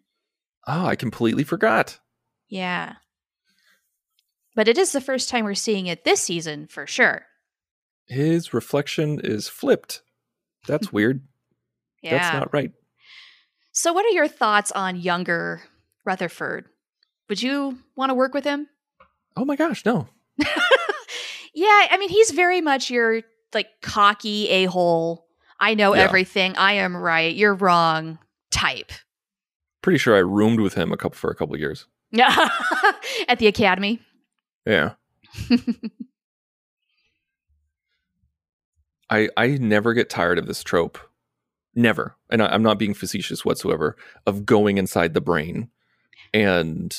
Oh, 0.67 0.85
I 0.85 0.95
completely 0.95 1.43
forgot. 1.43 1.99
Yeah. 2.47 2.95
But 4.55 4.67
it 4.67 4.77
is 4.77 4.91
the 4.91 5.01
first 5.01 5.27
time 5.29 5.43
we're 5.45 5.55
seeing 5.55 5.87
it 5.87 6.03
this 6.03 6.21
season 6.21 6.67
for 6.67 6.85
sure. 6.85 7.25
His 8.07 8.53
reflection 8.53 9.19
is 9.23 9.47
flipped. 9.47 10.01
That's 10.67 10.93
weird. 10.93 11.21
Yeah. 12.03 12.11
That's 12.17 12.33
not 12.33 12.53
right. 12.53 12.71
so, 13.71 13.91
what 13.93 14.05
are 14.05 14.09
your 14.09 14.27
thoughts 14.27 14.71
on 14.71 14.95
younger 14.97 15.61
Rutherford? 16.05 16.65
Would 17.27 17.41
you 17.41 17.79
want 17.95 18.09
to 18.11 18.13
work 18.15 18.33
with 18.33 18.43
him? 18.43 18.67
Oh 19.35 19.45
my 19.45 19.55
gosh, 19.55 19.83
no. 19.85 20.07
yeah, 21.53 21.87
I 21.91 21.97
mean, 21.99 22.09
he's 22.09 22.31
very 22.31 22.61
much 22.61 22.89
your 22.89 23.21
like 23.53 23.67
cocky 23.81 24.47
a 24.49 24.65
hole. 24.65 25.27
I 25.59 25.73
know 25.73 25.93
Yeah. 25.95 26.01
everything. 26.03 26.55
I 26.57 26.73
am 26.73 26.95
right. 26.95 27.35
You're 27.35 27.53
wrong 27.55 28.19
type. 28.51 28.91
Pretty 29.81 29.97
sure 29.99 30.15
I 30.15 30.19
roomed 30.19 30.59
with 30.59 30.73
him 30.73 30.91
a 30.91 30.97
couple 30.97 31.17
for 31.17 31.29
a 31.31 31.35
couple 31.35 31.57
years. 31.57 31.85
Yeah, 32.11 32.49
At 33.27 33.39
the 33.39 33.47
academy. 33.47 34.01
Yeah. 34.65 34.93
I 39.09 39.29
I 39.37 39.47
never 39.57 39.93
get 39.93 40.09
tired 40.09 40.37
of 40.37 40.47
this 40.47 40.63
trope. 40.63 40.97
Never. 41.75 42.15
And 42.29 42.41
I, 42.41 42.47
I'm 42.47 42.63
not 42.63 42.79
being 42.79 42.93
facetious 42.93 43.45
whatsoever 43.45 43.95
of 44.25 44.45
going 44.45 44.77
inside 44.77 45.13
the 45.13 45.21
brain 45.21 45.69
and 46.33 46.95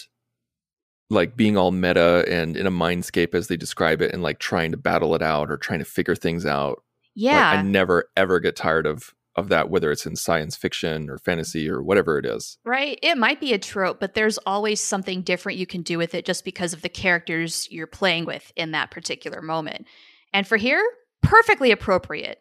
like 1.11 1.37
being 1.37 1.57
all 1.57 1.73
meta 1.73 2.25
and 2.29 2.57
in 2.57 2.67
a 2.67 2.71
mindscape 2.71 3.35
as 3.35 3.49
they 3.49 3.57
describe 3.57 4.01
it 4.01 4.13
and 4.13 4.23
like 4.23 4.39
trying 4.39 4.71
to 4.71 4.77
battle 4.77 5.15
it 5.15 5.23
out 5.23 5.51
or 5.51 5.57
trying 5.57 5.81
to 5.81 5.85
figure 5.85 6.15
things 6.15 6.47
out. 6.47 6.83
Like, 7.17 7.25
yeah. 7.25 7.51
I 7.51 7.63
never 7.63 8.09
ever 8.17 8.41
get 8.41 8.57
tired 8.57 8.87
of 8.87 9.15
of 9.37 9.49
that 9.49 9.71
whether 9.71 9.91
it's 9.91 10.07
in 10.07 10.17
science 10.17 10.57
fiction 10.57 11.09
or 11.09 11.19
fantasy 11.19 11.69
or 11.69 11.83
whatever 11.83 12.19
it 12.19 12.27
is. 12.27 12.59
Right. 12.65 12.99
It 13.03 13.17
might 13.17 13.41
be 13.41 13.53
a 13.53 13.59
trope, 13.59 14.01
but 14.01 14.15
there's 14.15 14.39
always 14.39 14.81
something 14.81 15.23
different 15.23 15.59
you 15.59 15.67
can 15.67 15.83
do 15.83 15.99
with 15.99 16.15
it 16.15 16.25
just 16.25 16.45
because 16.45 16.73
of 16.73 16.83
the 16.83 16.89
characters 16.89 17.69
you're 17.71 17.87
playing 17.87 18.25
with 18.25 18.53
in 18.57 18.73
that 18.73 18.91
particular 18.91 19.41
moment. 19.41 19.87
And 20.33 20.47
for 20.47 20.57
here, 20.57 20.85
perfectly 21.23 21.71
appropriate. 21.71 22.41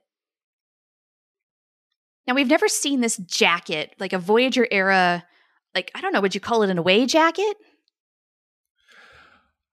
Now, 2.27 2.35
we've 2.35 2.47
never 2.47 2.67
seen 2.67 3.01
this 3.01 3.17
jacket, 3.17 3.95
like 3.99 4.13
a 4.13 4.19
Voyager 4.19 4.67
era, 4.69 5.25
like, 5.73 5.91
I 5.95 6.01
don't 6.01 6.13
know, 6.13 6.21
would 6.21 6.35
you 6.35 6.41
call 6.41 6.61
it 6.61 6.69
an 6.69 6.77
away 6.77 7.07
jacket? 7.07 7.57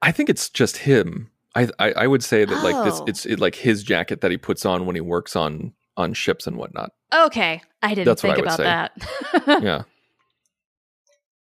I 0.02 0.12
think 0.12 0.28
it's 0.28 0.48
just 0.50 0.78
him. 0.78 1.30
I 1.54 1.68
I, 1.78 1.92
I 1.92 2.06
would 2.06 2.22
say 2.22 2.44
that 2.44 2.62
like 2.64 2.84
this 2.84 3.00
Oh. 3.00 3.04
it's 3.06 3.24
it, 3.26 3.40
like 3.40 3.54
his 3.54 3.82
jacket 3.82 4.20
that 4.20 4.30
he 4.30 4.36
puts 4.36 4.64
on 4.66 4.86
when 4.86 4.94
he 4.94 5.00
works 5.00 5.34
on 5.36 5.72
on 5.96 6.12
ships 6.12 6.46
and 6.46 6.56
whatnot. 6.56 6.90
Okay, 7.14 7.62
I 7.82 7.90
didn't 7.94 8.06
That's 8.06 8.22
think 8.22 8.38
about 8.38 8.56
say. 8.58 8.64
that. 8.64 8.92
Yeah. 9.62 9.82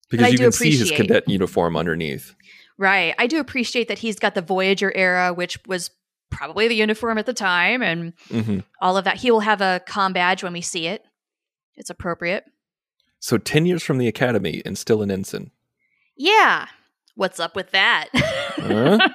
Because 0.10 0.34
you 0.34 0.40
can 0.40 0.52
see 0.52 0.76
his 0.76 0.92
cadet 0.92 1.28
uniform 1.30 1.78
underneath. 1.78 2.36
right. 2.78 3.16
I 3.18 3.28
do 3.28 3.40
appreciate 3.40 3.88
that 3.88 4.00
he's 4.00 4.20
got 4.20 4.36
the 4.36 4.42
Voyager 4.42 4.92
era, 4.96 5.32
which 5.34 5.58
was 5.68 5.90
probably 6.30 6.68
the 6.68 6.76
uniform 6.76 7.18
at 7.18 7.26
the 7.26 7.34
time, 7.34 7.82
and 7.82 8.14
hmm 8.30 8.60
all 8.82 8.98
of 8.98 9.06
that. 9.06 9.18
He 9.18 9.32
will 9.32 9.40
have 9.42 9.62
a 9.62 9.82
com 9.88 10.12
badge 10.14 10.44
when 10.44 10.54
we 10.54 10.62
see 10.62 10.88
it. 10.88 11.04
It's 11.76 11.90
appropriate. 11.90 12.44
So 13.20 13.38
10 13.38 13.66
years 13.68 13.84
from 13.84 14.00
the 14.00 14.08
academy 14.08 14.62
and 14.66 14.78
still 14.78 15.02
an 15.04 15.12
ensign. 15.12 15.52
Yeah. 16.18 16.68
What's 17.16 17.40
up 17.40 17.56
with 17.56 17.72
that? 17.72 18.10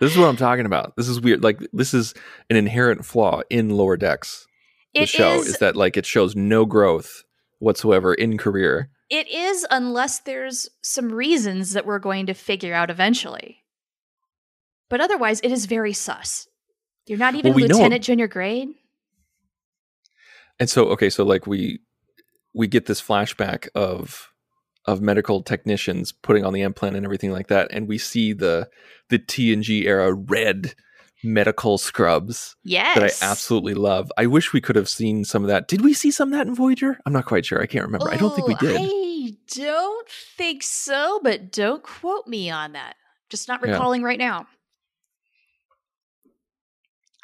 This 0.00 0.12
is 0.12 0.18
what 0.18 0.28
I'm 0.28 0.36
talking 0.36 0.64
about. 0.64 0.96
This 0.96 1.08
is 1.08 1.20
weird. 1.20 1.42
Like 1.44 1.58
this 1.74 1.92
is 1.92 2.14
an 2.48 2.56
inherent 2.56 3.04
flaw 3.04 3.42
in 3.50 3.68
Lower 3.68 3.96
Decks. 3.98 4.46
The 4.94 5.02
It 5.02 5.08
show 5.10 5.34
is- 5.40 5.48
is 5.48 5.58
that 5.58 5.76
like 5.76 5.96
it 5.98 6.06
shows 6.06 6.34
no 6.34 6.64
growth 6.64 7.22
whatsoever 7.58 8.14
in 8.14 8.38
career. 8.38 8.88
It 9.10 9.28
is, 9.28 9.66
unless 9.70 10.20
there's 10.20 10.68
some 10.82 11.12
reasons 11.12 11.72
that 11.74 11.84
we're 11.84 11.98
going 11.98 12.26
to 12.26 12.34
figure 12.34 12.72
out 12.72 12.88
eventually. 12.90 13.58
But 14.88 15.00
otherwise, 15.02 15.40
it 15.40 15.52
is 15.52 15.66
very 15.66 15.92
sus. 15.92 16.48
You're 17.06 17.18
not 17.18 17.34
even 17.34 17.50
Well, 17.52 17.56
we 17.56 17.66
lieutenant 17.68 18.02
junior 18.04 18.26
grade. 18.28 18.68
And 20.58 20.70
so 20.70 20.86
okay, 20.90 21.10
so 21.10 21.24
like 21.24 21.46
we 21.46 21.80
we 22.54 22.66
get 22.68 22.86
this 22.86 23.02
flashback 23.02 23.68
of 23.74 24.29
of 24.86 25.00
medical 25.00 25.42
technicians 25.42 26.12
putting 26.12 26.44
on 26.44 26.52
the 26.52 26.62
implant 26.62 26.96
and 26.96 27.04
everything 27.04 27.32
like 27.32 27.48
that, 27.48 27.68
and 27.70 27.88
we 27.88 27.98
see 27.98 28.32
the 28.32 28.68
the 29.08 29.18
TNG 29.18 29.84
era 29.84 30.12
red 30.12 30.74
medical 31.22 31.76
scrubs 31.76 32.56
Yes, 32.64 32.94
that 32.98 33.04
I 33.04 33.30
absolutely 33.30 33.74
love. 33.74 34.10
I 34.16 34.26
wish 34.26 34.52
we 34.52 34.60
could 34.60 34.76
have 34.76 34.88
seen 34.88 35.24
some 35.24 35.42
of 35.42 35.48
that. 35.48 35.68
Did 35.68 35.82
we 35.82 35.92
see 35.92 36.10
some 36.10 36.32
of 36.32 36.38
that 36.38 36.46
in 36.46 36.54
Voyager? 36.54 36.98
I'm 37.04 37.12
not 37.12 37.26
quite 37.26 37.44
sure. 37.44 37.60
I 37.60 37.66
can't 37.66 37.84
remember. 37.84 38.10
I 38.10 38.16
don't 38.16 38.34
think 38.34 38.48
we 38.48 38.54
oh, 38.54 38.58
did. 38.58 38.76
I 38.80 39.36
don't 39.54 40.08
think 40.08 40.62
so, 40.62 41.20
but 41.22 41.52
don't 41.52 41.82
quote 41.82 42.26
me 42.26 42.50
on 42.50 42.72
that. 42.72 42.96
Just 43.28 43.48
not 43.48 43.60
Yeah. 43.64 43.72
recalling 43.72 44.02
right 44.02 44.18
now. 44.18 44.46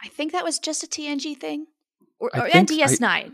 I 0.03 0.09
think 0.09 0.33
that 0.33 0.45
was 0.45 0.59
just 0.59 0.85
a 0.85 0.87
TNG 0.87 1.37
thing, 1.39 1.67
or, 2.21 2.31
or 2.35 2.45
and 2.53 2.69
think 2.69 2.83
I- 2.83 2.87
DS9. 2.87 3.33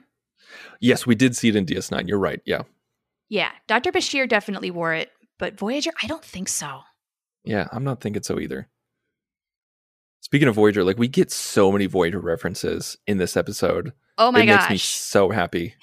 Yes, 0.81 1.07
we 1.07 1.15
did 1.15 1.37
see 1.37 1.49
it 1.49 1.57
in 1.57 1.65
DS9. 1.67 2.09
You're 2.09 2.19
right. 2.19 2.41
Yeah. 2.45 2.63
Yeah, 3.33 3.49
Dr. 3.67 3.93
Bashir 3.93 4.29
definitely 4.29 4.71
wore 4.71 4.93
it, 4.93 5.11
but 5.39 5.59
Voyager, 5.59 5.91
I 6.03 6.07
don't 6.07 6.23
think 6.23 6.49
so. 6.49 6.81
Yeah, 7.45 7.67
I'm 7.73 7.83
not 7.83 8.03
thinking 8.03 8.23
so 8.23 8.39
either. 8.39 8.69
Speaking 10.21 10.49
of 10.49 10.55
Voyager, 10.55 10.85
like 10.85 10.99
we 10.99 11.09
get 11.09 11.31
so 11.31 11.73
many 11.73 11.87
Voyager 11.87 12.21
references 12.21 12.99
in 13.07 13.17
this 13.17 13.35
episode. 13.35 13.95
Oh 14.19 14.33
my 14.33 14.43
it 14.43 14.47
gosh. 14.47 14.61
makes 14.61 14.71
me 14.71 14.77
so 14.77 15.31
happy. 15.31 15.75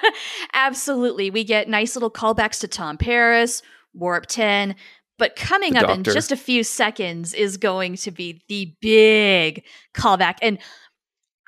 Absolutely. 0.54 1.28
We 1.28 1.44
get 1.44 1.68
nice 1.68 1.94
little 1.94 2.10
callbacks 2.10 2.60
to 2.60 2.68
Tom 2.68 2.96
Paris, 2.96 3.60
Warp 3.92 4.24
10. 4.24 4.74
But 5.18 5.36
coming 5.36 5.74
The 5.74 5.86
up 5.86 5.98
in 5.98 6.04
just 6.04 6.32
a 6.32 6.36
few 6.36 6.64
seconds 6.64 7.34
is 7.34 7.58
going 7.58 7.96
to 7.96 8.12
be 8.12 8.40
the 8.48 8.74
big 8.80 9.64
callback. 9.94 10.36
And 10.40 10.58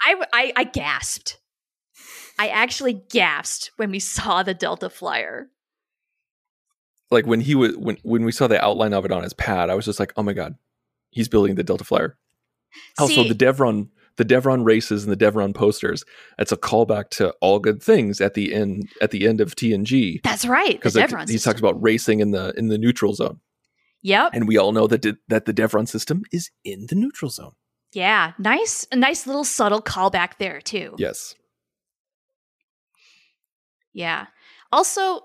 I, 0.02 0.22
I, 0.34 0.52
I 0.54 0.64
gasped. 0.64 1.38
I 2.38 2.48
actually 2.48 2.94
gasped 3.10 3.70
when 3.76 3.90
we 3.90 3.98
saw 3.98 4.42
the 4.42 4.54
Delta 4.54 4.90
Flyer. 4.90 5.48
Like 7.10 7.26
when 7.26 7.40
he 7.40 7.54
was 7.54 7.76
when 7.76 7.98
when 8.02 8.24
we 8.24 8.32
saw 8.32 8.46
the 8.46 8.62
outline 8.62 8.92
of 8.92 9.04
it 9.04 9.12
on 9.12 9.22
his 9.22 9.32
pad, 9.32 9.70
I 9.70 9.74
was 9.74 9.84
just 9.84 10.00
like, 10.00 10.12
oh 10.16 10.22
my 10.22 10.32
god, 10.32 10.56
he's 11.10 11.28
building 11.28 11.54
the 11.54 11.62
Delta 11.62 11.84
Flyer. 11.84 12.16
Also, 12.98 13.22
See- 13.22 13.28
the 13.28 13.34
Devron 13.34 13.88
the 14.16 14.24
Devron 14.24 14.64
races 14.64 15.04
and 15.04 15.12
the 15.12 15.24
Devron 15.24 15.54
posters. 15.54 16.02
That's 16.38 16.50
a 16.50 16.56
callback 16.56 17.10
to 17.10 17.34
all 17.42 17.58
good 17.58 17.82
things 17.82 18.20
at 18.20 18.34
the 18.34 18.52
end 18.54 18.88
at 19.00 19.10
the 19.12 19.26
end 19.28 19.40
of 19.40 19.54
TNG 19.54 20.22
That's 20.22 20.46
right. 20.46 20.72
Because 20.72 20.94
he 21.30 21.38
talks 21.38 21.60
about 21.60 21.80
racing 21.82 22.20
in 22.20 22.32
the 22.32 22.52
in 22.56 22.68
the 22.68 22.78
neutral 22.78 23.14
zone, 23.14 23.40
Yep. 24.02 24.30
and 24.34 24.48
we 24.48 24.56
all 24.56 24.72
know 24.72 24.86
that 24.88 25.02
the- 25.02 25.18
that 25.28 25.44
the 25.44 25.54
Devron 25.54 25.86
system 25.86 26.22
is 26.32 26.50
in 26.64 26.86
the 26.88 26.94
neutral 26.96 27.30
zone. 27.30 27.52
Yeah. 27.92 28.32
Nice, 28.38 28.86
nice 28.92 29.26
little 29.26 29.44
subtle 29.44 29.80
callback 29.80 30.38
there, 30.38 30.60
too. 30.60 30.96
Yes. 30.98 31.34
Yeah. 33.96 34.26
Also, 34.70 35.20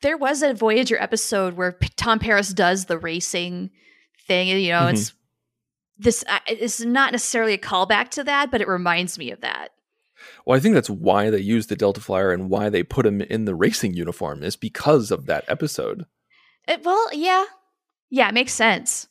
there 0.00 0.16
was 0.16 0.42
a 0.42 0.54
Voyager 0.54 0.96
episode 0.98 1.54
where 1.54 1.72
P- 1.72 1.88
Tom 1.96 2.18
Paris 2.18 2.52
does 2.54 2.86
the 2.86 2.98
racing 2.98 3.70
thing. 4.26 4.48
You 4.48 4.70
know, 4.70 4.80
Mhm. 4.86 4.92
it's 4.94 5.12
this. 5.98 6.24
uh, 6.26 6.38
It's 6.46 6.80
not 6.80 7.12
necessarily 7.12 7.52
a 7.52 7.58
callback 7.58 8.08
to 8.10 8.24
that, 8.24 8.50
but 8.50 8.60
it 8.62 8.68
reminds 8.68 9.18
me 9.18 9.30
of 9.30 9.42
that. 9.42 9.72
Well, 10.46 10.56
I 10.56 10.60
think 10.60 10.74
that's 10.74 10.88
why 10.88 11.28
they 11.28 11.40
used 11.40 11.68
the 11.68 11.76
Delta 11.76 12.00
Flyer 12.00 12.32
and 12.32 12.48
why 12.48 12.70
they 12.70 12.82
put 12.82 13.04
him 13.06 13.20
in 13.20 13.44
the 13.44 13.54
racing 13.54 13.92
uniform 13.94 14.42
is 14.42 14.56
because 14.56 15.10
of 15.10 15.26
that 15.26 15.44
episode. 15.46 16.06
It, 16.66 16.82
well, 16.84 17.08
yeah, 17.12 17.44
yeah, 18.08 18.28
it 18.28 18.34
makes 18.34 18.54
sense. 18.54 19.08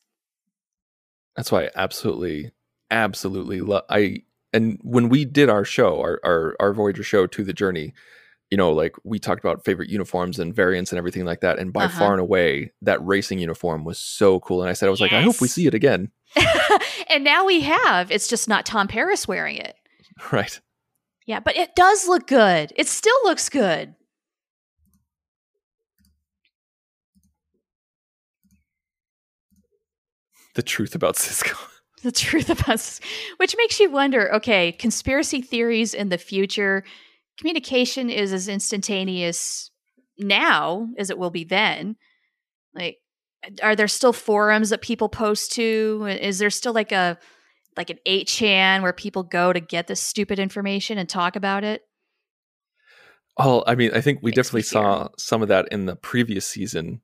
That's 1.35 1.51
why 1.51 1.65
I 1.65 1.69
absolutely, 1.75 2.51
absolutely 2.89 3.61
love. 3.61 3.83
I 3.89 4.23
and 4.53 4.79
when 4.81 5.09
we 5.09 5.25
did 5.25 5.49
our 5.49 5.65
show, 5.65 5.99
our, 5.99 6.19
our 6.23 6.55
our 6.59 6.73
Voyager 6.73 7.03
show 7.03 7.27
to 7.27 7.43
the 7.43 7.53
journey, 7.53 7.93
you 8.55 8.57
know, 8.57 8.71
like 8.71 8.95
we 9.03 9.19
talked 9.19 9.43
about 9.43 9.65
favorite 9.65 9.89
uniforms 9.89 10.39
and 10.39 10.55
variants 10.55 10.93
and 10.93 10.97
everything 10.97 11.25
like 11.25 11.41
that. 11.41 11.59
And 11.59 11.73
by 11.73 11.83
Uh-huh. 11.87 11.99
far 11.99 12.11
and 12.13 12.21
away, 12.21 12.71
that 12.83 13.05
racing 13.05 13.37
uniform 13.37 13.83
was 13.83 13.99
so 13.99 14.39
cool. 14.39 14.61
And 14.61 14.69
I 14.69 14.73
said, 14.73 14.87
I 14.87 14.91
was 14.91 15.01
like, 15.01 15.11
I 15.11 15.21
hope 15.23 15.41
we 15.41 15.49
see 15.49 15.67
it 15.67 15.73
again. 15.73 16.09
and 17.09 17.21
now 17.25 17.43
we 17.45 17.59
have. 17.59 18.09
It's 18.11 18.29
just 18.29 18.47
not 18.47 18.65
Tom 18.65 18.87
Paris 18.87 19.27
wearing 19.27 19.57
it. 19.57 19.75
Right. 20.31 20.61
Yeah, 21.25 21.41
but 21.41 21.57
it 21.57 21.75
does 21.75 22.07
look 22.07 22.27
good. 22.27 22.71
It 22.77 22.87
still 22.87 23.19
looks 23.25 23.49
good. 23.49 23.93
The 30.55 30.63
truth 30.63 30.95
about 30.95 31.15
Cisco. 31.17 31.55
the 32.03 32.11
truth 32.11 32.49
about 32.49 32.67
this, 32.67 33.01
which 33.37 33.55
makes 33.57 33.79
you 33.79 33.89
wonder 33.91 34.33
okay 34.35 34.71
conspiracy 34.71 35.41
theories 35.41 35.93
in 35.93 36.09
the 36.09 36.17
future 36.17 36.83
communication 37.37 38.09
is 38.09 38.33
as 38.33 38.47
instantaneous 38.47 39.71
now 40.17 40.87
as 40.97 41.09
it 41.09 41.17
will 41.17 41.29
be 41.29 41.43
then. 41.43 41.95
Like 42.73 42.99
are 43.61 43.75
there 43.75 43.87
still 43.87 44.13
forums 44.13 44.69
that 44.69 44.81
people 44.81 45.09
post 45.09 45.51
to? 45.53 46.07
Is 46.09 46.39
there 46.39 46.49
still 46.49 46.73
like 46.73 46.91
a 46.91 47.17
like 47.77 47.89
an 47.89 47.99
8chan 48.07 48.81
where 48.81 48.93
people 48.93 49.23
go 49.23 49.51
to 49.51 49.59
get 49.59 49.87
this 49.87 50.01
stupid 50.01 50.39
information 50.39 50.97
and 50.97 51.09
talk 51.09 51.35
about 51.35 51.63
it? 51.63 51.83
Oh, 53.37 53.63
I 53.67 53.75
mean, 53.75 53.91
I 53.93 53.99
think 53.99 54.19
we 54.21 54.29
Makes 54.29 54.35
definitely 54.37 54.61
saw 54.63 55.09
some 55.17 55.41
of 55.41 55.49
that 55.49 55.67
in 55.69 55.85
the 55.85 55.95
previous 55.97 56.47
season 56.47 57.01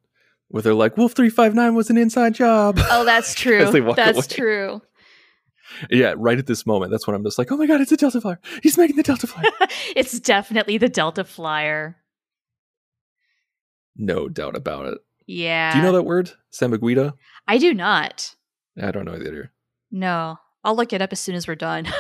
where 0.47 0.63
they're 0.63 0.73
like, 0.73 0.95
Wolf 0.97 1.11
359 1.13 1.75
was 1.75 1.89
an 1.89 1.97
inside 1.97 2.33
job. 2.33 2.79
oh 2.89 3.03
that's 3.03 3.35
true. 3.35 3.65
that's 3.95 4.17
away. 4.17 4.27
true 4.27 4.81
yeah, 5.89 6.13
right 6.17 6.37
at 6.37 6.47
this 6.47 6.65
moment. 6.65 6.91
That's 6.91 7.07
when 7.07 7.15
I'm 7.15 7.23
just 7.23 7.37
like, 7.37 7.51
oh 7.51 7.57
my 7.57 7.65
God, 7.65 7.81
it's 7.81 7.91
a 7.91 7.97
Delta 7.97 8.21
Flyer. 8.21 8.39
He's 8.63 8.77
making 8.77 8.95
the 8.95 9.03
Delta 9.03 9.27
Flyer. 9.27 9.45
it's 9.95 10.19
definitely 10.19 10.77
the 10.77 10.89
delta 10.89 11.23
flyer 11.23 11.97
no 13.97 14.29
doubt 14.29 14.55
about 14.55 14.85
it. 14.87 14.97
yeah 15.27 15.71
Do 15.73 15.79
you 15.79 15.83
know 15.83 15.91
that 15.93 16.03
word? 16.03 16.31
Samaguida? 16.51 17.13
i 17.47 17.57
do 17.57 17.73
not 17.73 18.35
I 18.81 18.91
don't 18.91 19.05
know 19.05 19.15
either. 19.15 19.51
No, 19.91 20.37
I'll 20.63 20.75
look 20.75 20.93
it 20.93 21.01
up 21.01 21.11
as 21.11 21.19
soon 21.19 21.35
as 21.35 21.47
we're 21.47 21.55
done. 21.55 21.87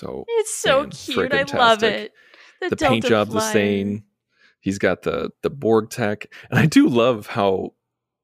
So 0.00 0.24
it's 0.28 0.54
so 0.54 0.86
cute. 0.86 1.30
I 1.30 1.42
love 1.42 1.82
it. 1.82 2.12
the 2.62 2.74
paint 2.74 3.02
Delta 3.02 3.08
job's 3.08 3.34
the 3.34 3.52
same. 3.52 4.04
He's 4.60 4.78
got 4.78 5.02
the 5.02 5.30
the 5.42 5.50
Borg 5.50 5.90
tech, 5.90 6.26
and 6.50 6.58
I 6.58 6.64
do 6.64 6.88
love 6.88 7.26
how 7.26 7.74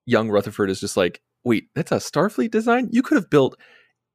young 0.07 0.31
Rutherford 0.31 0.71
is 0.71 0.81
just 0.81 0.97
like, 0.97 1.21
wait, 1.47 1.69
that's 1.75 1.93
a 1.93 1.97
Starfleet 1.97 2.51
design. 2.51 2.89
You 2.91 3.03
could 3.03 3.17
have 3.17 3.31
built 3.31 3.57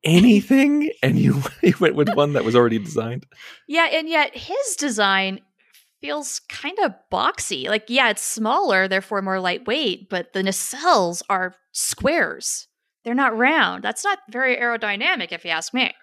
anything, 0.04 0.92
and 1.02 1.18
you, 1.18 1.42
you 1.64 1.74
went 1.80 1.96
with 1.96 2.14
one 2.14 2.34
that 2.34 2.44
was 2.44 2.56
already 2.56 2.78
designed. 2.78 3.26
Yeah, 3.68 3.86
and 3.86 4.08
yet 4.08 4.36
his 4.36 4.76
design 4.78 5.40
feels 6.02 6.42
kind 6.50 6.78
of 6.84 6.94
boxy. 7.12 7.68
Like, 7.68 7.86
yeah, 7.88 8.10
it's 8.10 8.22
smaller, 8.22 8.88
therefore 8.88 9.22
more 9.22 9.40
lightweight, 9.40 10.10
but 10.10 10.34
the 10.34 10.44
nacelles 10.44 11.24
are 11.30 11.56
squares. 11.72 12.68
They're 13.06 13.16
not 13.16 13.38
round. 13.38 13.84
That's 13.84 14.04
not 14.04 14.20
very 14.30 14.58
aerodynamic, 14.58 15.32
if 15.32 15.46
you 15.46 15.52
ask 15.52 15.74
me. 15.74 15.94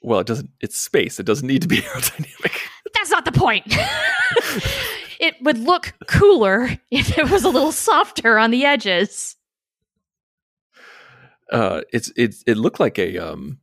Well, 0.00 0.20
it 0.20 0.28
doesn't. 0.28 0.50
It's 0.60 0.80
space. 0.80 1.18
It 1.18 1.26
doesn't 1.26 1.46
need 1.46 1.62
to 1.62 1.68
be 1.68 1.78
aerodynamic. 1.78 2.56
That's 2.94 3.10
not 3.10 3.24
the 3.24 3.32
point. 3.32 3.64
it 5.20 5.34
would 5.42 5.58
look 5.58 5.94
cooler 6.06 6.70
if 6.90 7.18
it 7.18 7.30
was 7.30 7.42
a 7.42 7.50
little 7.50 7.72
softer 7.72 8.38
on 8.38 8.52
the 8.52 8.64
edges. 8.64 9.36
Uh, 11.50 11.82
it's 11.92 12.12
it's 12.16 12.42
it 12.46 12.56
looked 12.56 12.80
like 12.80 12.98
a 12.98 13.18
um, 13.18 13.58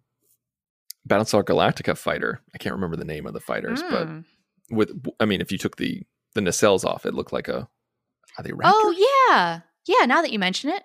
Battlestar 1.08 1.44
Galactica 1.44 1.98
fighter. 1.98 2.42
I 2.54 2.58
can't 2.58 2.74
remember 2.74 2.96
the 2.98 3.06
name 3.06 3.26
of 3.28 3.34
the 3.34 3.40
fighters, 3.40 3.84
but 3.90 4.08
Mm. 4.08 4.26
with 4.72 4.92
I 5.20 5.26
mean, 5.26 5.42
if 5.42 5.52
you 5.52 5.58
took 5.58 5.78
the 5.78 6.04
the 6.34 6.42
nacelles 6.42 6.84
off, 6.84 7.06
it 7.06 7.14
looked 7.14 7.32
like 7.34 7.48
a 7.48 7.68
are 8.38 8.44
they 8.44 8.52
raptors? 8.52 8.72
Oh 8.74 9.28
yeah. 9.30 9.62
Yeah, 9.86 10.06
now 10.08 10.22
that 10.22 10.32
you 10.32 10.40
mention 10.40 10.72
it. 10.72 10.84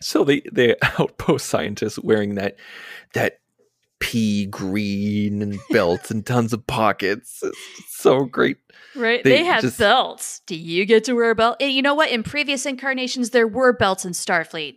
So 0.00 0.24
they 0.24 0.40
they 0.52 0.76
outpost 0.98 1.46
scientists 1.46 1.98
wearing 1.98 2.36
that 2.36 2.56
that 3.14 3.40
pea 4.00 4.46
green 4.46 5.42
and 5.42 5.58
belts 5.70 6.10
and 6.10 6.24
tons 6.24 6.52
of 6.52 6.66
pockets. 6.66 7.40
It's 7.42 7.58
so 7.96 8.24
great. 8.24 8.58
Right. 8.94 9.22
They 9.24 9.30
They, 9.38 9.44
have 9.44 9.62
just- 9.62 9.78
belts. 9.78 10.40
Do 10.46 10.56
you 10.56 10.84
get 10.86 11.04
to 11.04 11.14
wear 11.14 11.30
a 11.30 11.34
belt? 11.34 11.56
And 11.60 11.72
you 11.72 11.82
know 11.82 11.94
what? 11.94 12.10
In 12.10 12.22
previous 12.22 12.64
incarnations, 12.66 13.30
there 13.30 13.48
were 13.48 13.72
belts 13.72 14.04
in 14.04 14.12
Starfleet. 14.12 14.76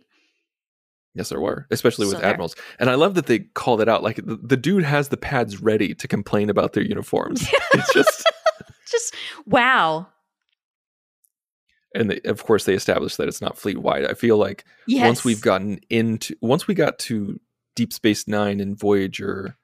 Yes, 1.14 1.28
there 1.28 1.40
were, 1.40 1.66
especially 1.70 2.06
with 2.06 2.16
So 2.18 2.22
admirals. 2.22 2.56
And 2.78 2.88
I 2.88 2.94
love 2.94 3.14
that 3.16 3.26
they 3.26 3.40
called 3.40 3.82
it 3.82 3.88
out. 3.88 4.02
Like 4.02 4.16
the, 4.16 4.38
the 4.42 4.56
dude 4.56 4.82
has 4.84 5.08
the 5.10 5.18
pads 5.18 5.60
ready 5.60 5.94
to 5.94 6.08
complain 6.08 6.48
about 6.48 6.72
their 6.72 6.82
uniforms. 6.84 7.46
it's 7.74 7.92
just, 7.92 8.24
Just 8.90 9.14
wow. 9.46 10.06
and 11.94 12.10
they, 12.10 12.20
of 12.24 12.42
course 12.44 12.64
they 12.64 12.74
established 12.74 13.18
that 13.18 13.28
it's 13.28 13.40
not 13.40 13.58
fleet 13.58 13.78
wide. 13.78 14.04
I 14.06 14.14
feel 14.14 14.36
like 14.38 14.64
Yes. 14.86 15.06
once 15.06 15.24
we've 15.24 15.40
gotten 15.40 15.80
into, 15.90 16.34
once 16.40 16.66
we 16.66 16.74
got 16.74 16.98
to 17.00 17.38
Deep 17.76 17.92
Space 17.92 18.28
Nine 18.28 18.60
and 18.60 18.78
Voyager, 18.78 19.56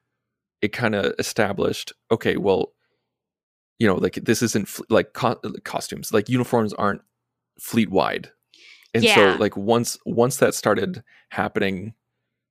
it 0.61 0.69
kind 0.73 0.95
of 0.95 1.13
established. 1.19 1.93
Okay, 2.11 2.37
well, 2.37 2.73
you 3.77 3.87
know, 3.87 3.95
like 3.95 4.15
this 4.15 4.41
isn't 4.41 4.67
fl- 4.67 4.83
like 4.89 5.13
co- 5.13 5.39
costumes, 5.63 6.11
like 6.13 6.29
uniforms 6.29 6.73
aren't 6.73 7.01
fleet 7.59 7.89
wide. 7.89 8.31
And 8.93 9.03
Yeah. 9.03 9.15
so 9.15 9.37
like 9.39 9.55
once 9.55 9.97
once 10.05 10.37
that 10.37 10.55
started 10.55 11.03
happening 11.29 11.93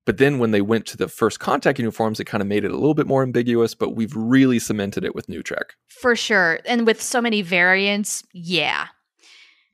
but 0.07 0.17
then 0.17 0.39
when 0.39 0.53
they 0.53 0.63
went 0.63 0.87
to 0.87 0.97
the 0.97 1.09
first 1.09 1.39
contact 1.41 1.79
uniforms 1.79 2.21
it 2.21 2.25
kind 2.25 2.41
of 2.41 2.47
made 2.47 2.65
it 2.65 2.71
a 2.71 2.77
little 2.77 2.95
bit 2.95 3.07
more 3.09 3.23
ambiguous 3.25 3.75
but 3.75 3.91
we've 3.97 4.15
really 4.15 4.59
cemented 4.61 5.05
it 5.05 5.15
with 5.17 5.29
new 5.29 5.43
trek 5.43 5.75
for 5.89 6.15
sure. 6.15 6.61
And 6.65 6.87
with 6.87 7.03
so 7.03 7.21
many 7.21 7.43
variants, 7.43 8.23
yeah. 8.33 8.87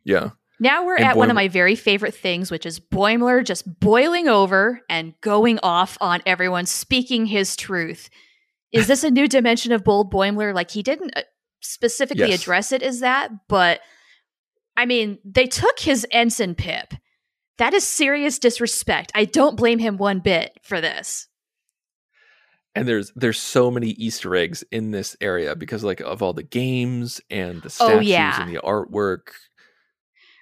yeah 0.05 0.31
Now 0.65 0.85
we're 0.87 0.97
And 0.97 1.05
at 1.05 1.17
one 1.17 1.31
of 1.31 1.35
my 1.35 1.49
very 1.49 1.77
favorite 1.77 2.15
things, 2.15 2.51
which 2.51 2.65
is 2.67 2.81
Boimler 2.81 3.45
just 3.45 3.79
boiling 3.81 4.29
over 4.29 4.81
and 4.89 5.15
going 5.21 5.59
off 5.63 5.97
on 6.01 6.23
everyone, 6.27 6.67
speaking 6.67 7.27
his 7.27 7.55
truth. 7.55 8.09
Is 8.73 8.87
this 8.89 9.05
a 9.05 9.11
new 9.11 9.29
dimension 9.29 9.73
of 9.73 9.85
bold 9.85 10.13
Boimler? 10.13 10.53
Like 10.55 10.71
he 10.71 10.83
didn't 10.83 11.13
uh, 11.17 11.23
specifically 11.61 12.31
Yes. 12.31 12.41
address 12.43 12.73
it 12.73 12.83
as 12.83 13.01
that, 13.01 13.31
but 13.49 13.81
I 14.77 14.87
mean, 14.87 15.19
they 15.25 15.47
took 15.47 15.79
his 15.79 16.07
ensign 16.11 16.55
pip. 16.55 16.95
That 17.59 17.75
is 17.75 17.85
serious 17.87 18.39
disrespect. 18.41 19.13
I 19.15 19.27
don't 19.27 19.57
blame 19.57 19.79
him 19.79 19.97
one 19.99 20.19
bit 20.21 20.59
for 20.65 20.81
this. 20.81 21.29
and 22.75 22.89
there's 22.89 23.13
there's 23.15 23.39
so 23.39 23.71
many 23.71 23.91
easter 23.91 24.35
eggs 24.35 24.65
in 24.73 24.91
this 24.91 25.17
area 25.21 25.55
because 25.55 25.85
like 25.85 26.01
of 26.01 26.23
all 26.23 26.33
the 26.33 26.43
games 26.43 27.21
and 27.31 27.63
the 27.63 27.69
Oh, 27.81 27.87
statues 27.89 28.09
yeah. 28.09 28.43
and 28.43 28.53
the 28.55 28.61
artwork. 28.63 29.29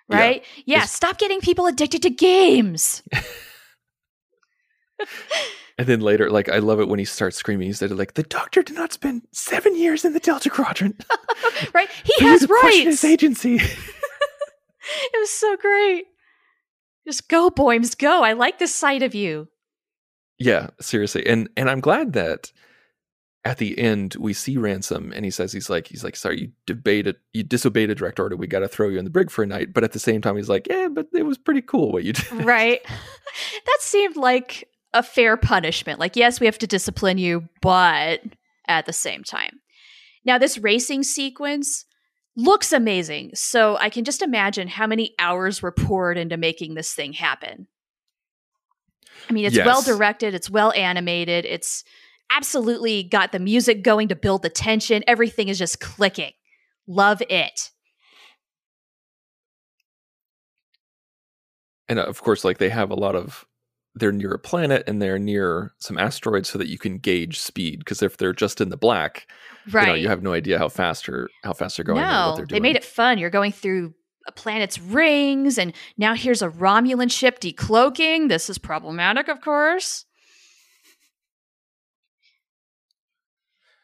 Right? 0.08 0.44
Yeah, 0.66 0.78
It's- 0.78 0.92
stop 0.92 1.18
getting 1.18 1.40
people 1.40 1.66
addicted 1.66 2.02
to 2.02 2.10
games. 2.10 3.02
and 5.78 5.86
then 5.88 6.00
later 6.00 6.30
like 6.30 6.48
i 6.48 6.58
love 6.58 6.78
it 6.78 6.86
when 6.86 6.98
he 7.00 7.04
starts 7.04 7.36
screaming 7.36 7.66
he 7.66 7.72
said 7.72 7.90
like 7.90 8.14
the 8.14 8.22
doctor 8.22 8.62
did 8.62 8.76
not 8.76 8.92
spend 8.92 9.22
seven 9.32 9.76
years 9.76 10.04
in 10.04 10.12
the 10.12 10.20
delta 10.20 10.48
quadrant 10.48 11.04
right? 11.74 11.88
He 12.04 12.24
has 12.24 12.48
rights. 12.48 12.84
his 12.84 13.04
agency 13.04 13.56
It 13.56 15.18
was 15.18 15.30
so 15.30 15.56
great. 15.56 16.04
Just 17.06 17.28
go, 17.28 17.50
Boims, 17.50 17.94
go. 17.94 18.22
I 18.24 18.32
like 18.32 18.58
this 18.58 18.74
side 18.74 19.02
of 19.04 19.14
you. 19.14 19.48
Yeah, 20.38 20.70
seriously. 20.80 21.24
And 21.26 21.48
and 21.56 21.70
I'm 21.70 21.80
glad 21.80 22.12
that 22.14 22.52
at 23.44 23.58
the 23.58 23.78
end 23.78 24.14
we 24.20 24.32
see 24.32 24.56
Ransom 24.56 25.12
and 25.14 25.24
he 25.24 25.30
says 25.30 25.52
he's 25.52 25.68
like 25.68 25.88
he's 25.88 26.04
like 26.04 26.16
sorry 26.16 26.40
you 26.40 26.52
debated 26.66 27.16
you 27.32 27.42
disobeyed 27.42 27.90
a 27.90 27.94
direct 27.94 28.20
order 28.20 28.36
we 28.36 28.46
got 28.46 28.60
to 28.60 28.68
throw 28.68 28.88
you 28.88 28.98
in 28.98 29.04
the 29.04 29.10
brig 29.10 29.30
for 29.30 29.42
a 29.42 29.46
night 29.46 29.72
but 29.74 29.82
at 29.82 29.92
the 29.92 29.98
same 29.98 30.20
time 30.20 30.36
he's 30.36 30.48
like 30.48 30.66
yeah 30.70 30.88
but 30.88 31.08
it 31.12 31.24
was 31.24 31.38
pretty 31.38 31.62
cool 31.62 31.90
what 31.92 32.04
you 32.04 32.12
did. 32.12 32.30
Right? 32.44 32.80
that 33.66 33.78
seemed 33.80 34.16
like 34.16 34.68
a 34.94 35.02
fair 35.02 35.36
punishment. 35.36 35.98
Like, 35.98 36.16
yes, 36.16 36.38
we 36.38 36.46
have 36.46 36.58
to 36.58 36.66
discipline 36.66 37.16
you, 37.18 37.48
but 37.62 38.20
at 38.68 38.84
the 38.86 38.92
same 38.92 39.24
time. 39.24 39.58
Now, 40.24 40.36
this 40.38 40.58
racing 40.58 41.02
sequence 41.02 41.86
looks 42.36 42.72
amazing. 42.72 43.30
So 43.34 43.76
I 43.78 43.88
can 43.88 44.04
just 44.04 44.22
imagine 44.22 44.68
how 44.68 44.86
many 44.86 45.14
hours 45.18 45.62
were 45.62 45.72
poured 45.72 46.18
into 46.18 46.36
making 46.36 46.74
this 46.74 46.92
thing 46.92 47.14
happen. 47.14 47.68
I 49.28 49.32
mean, 49.32 49.44
it's 49.46 49.56
Yes. 49.56 49.66
well 49.66 49.82
directed, 49.82 50.34
it's 50.34 50.50
well 50.50 50.72
animated, 50.72 51.44
it's 51.44 51.84
absolutely 52.36 53.02
got 53.02 53.32
the 53.32 53.38
music 53.38 53.82
going 53.82 54.08
to 54.08 54.16
build 54.16 54.42
the 54.42 54.50
tension. 54.50 55.02
Everything 55.06 55.48
is 55.48 55.58
just 55.58 55.80
clicking. 55.80 56.32
Love 56.86 57.22
it. 57.28 57.70
And 61.88 61.98
uh, 61.98 62.04
of 62.04 62.22
course 62.22 62.44
like 62.44 62.58
they 62.58 62.70
have 62.70 62.90
a 62.90 62.94
lot 62.94 63.14
of 63.14 63.44
they're 63.94 64.12
near 64.12 64.32
a 64.32 64.38
planet 64.38 64.84
and 64.86 65.02
they're 65.02 65.18
near 65.18 65.72
some 65.78 65.98
asteroids 65.98 66.48
so 66.48 66.58
that 66.58 66.68
you 66.68 66.78
can 66.78 66.96
gauge 66.96 67.38
speed 67.38 67.80
because 67.80 68.02
if 68.02 68.16
they're 68.16 68.32
just 68.32 68.60
in 68.60 68.70
the 68.70 68.76
black 68.76 69.26
Right. 69.70 69.82
you 69.82 69.88
know 69.88 69.94
you 69.94 70.08
have 70.08 70.22
no 70.22 70.32
idea 70.32 70.58
how 70.58 70.68
fast 70.68 71.08
or 71.08 71.28
how 71.44 71.52
fast 71.52 71.76
they're 71.76 71.84
going 71.84 71.98
or 71.98 72.02
what 72.02 72.10
no, 72.10 72.36
they're 72.36 72.46
they 72.46 72.60
made 72.60 72.76
it 72.76 72.84
fun. 72.84 73.18
You're 73.18 73.30
going 73.30 73.52
through 73.52 73.94
a 74.26 74.32
planet's 74.32 74.78
rings, 74.78 75.58
and 75.58 75.72
now 75.96 76.14
here's 76.14 76.42
a 76.42 76.48
Romulan 76.48 77.10
ship 77.10 77.40
decloaking. 77.40 78.28
This 78.28 78.48
is 78.48 78.58
problematic, 78.58 79.28
of 79.28 79.40
course. 79.40 80.04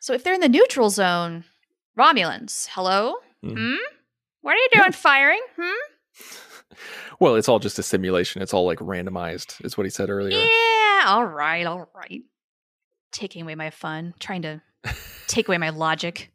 So 0.08 0.14
if 0.14 0.24
they're 0.24 0.32
in 0.32 0.40
the 0.40 0.48
neutral 0.48 0.88
zone, 0.88 1.44
Romulans, 1.94 2.66
hello? 2.70 3.16
Mhm. 3.44 3.58
Hmm? 3.58 3.76
What 4.40 4.52
are 4.52 4.56
you 4.56 4.68
doing 4.72 4.92
firing? 4.92 5.42
Hmm? 5.60 6.24
Well, 7.20 7.34
it's 7.34 7.46
all 7.48 7.58
just 7.58 7.78
a 7.78 7.82
simulation. 7.82 8.40
It's 8.40 8.54
all 8.54 8.64
like 8.64 8.78
randomized, 8.78 9.62
is 9.64 9.76
what 9.76 9.84
he 9.84 9.90
said 9.90 10.08
earlier. 10.08 10.38
Yeah, 10.38 11.02
all 11.08 11.24
right, 11.26 11.66
all 11.66 11.90
right. 11.94 12.22
Taking 13.12 13.42
away 13.42 13.54
my 13.54 13.68
fun, 13.68 14.14
trying 14.18 14.40
to 14.42 14.62
take 15.26 15.46
away 15.48 15.58
my 15.58 15.68
logic. 15.70 16.30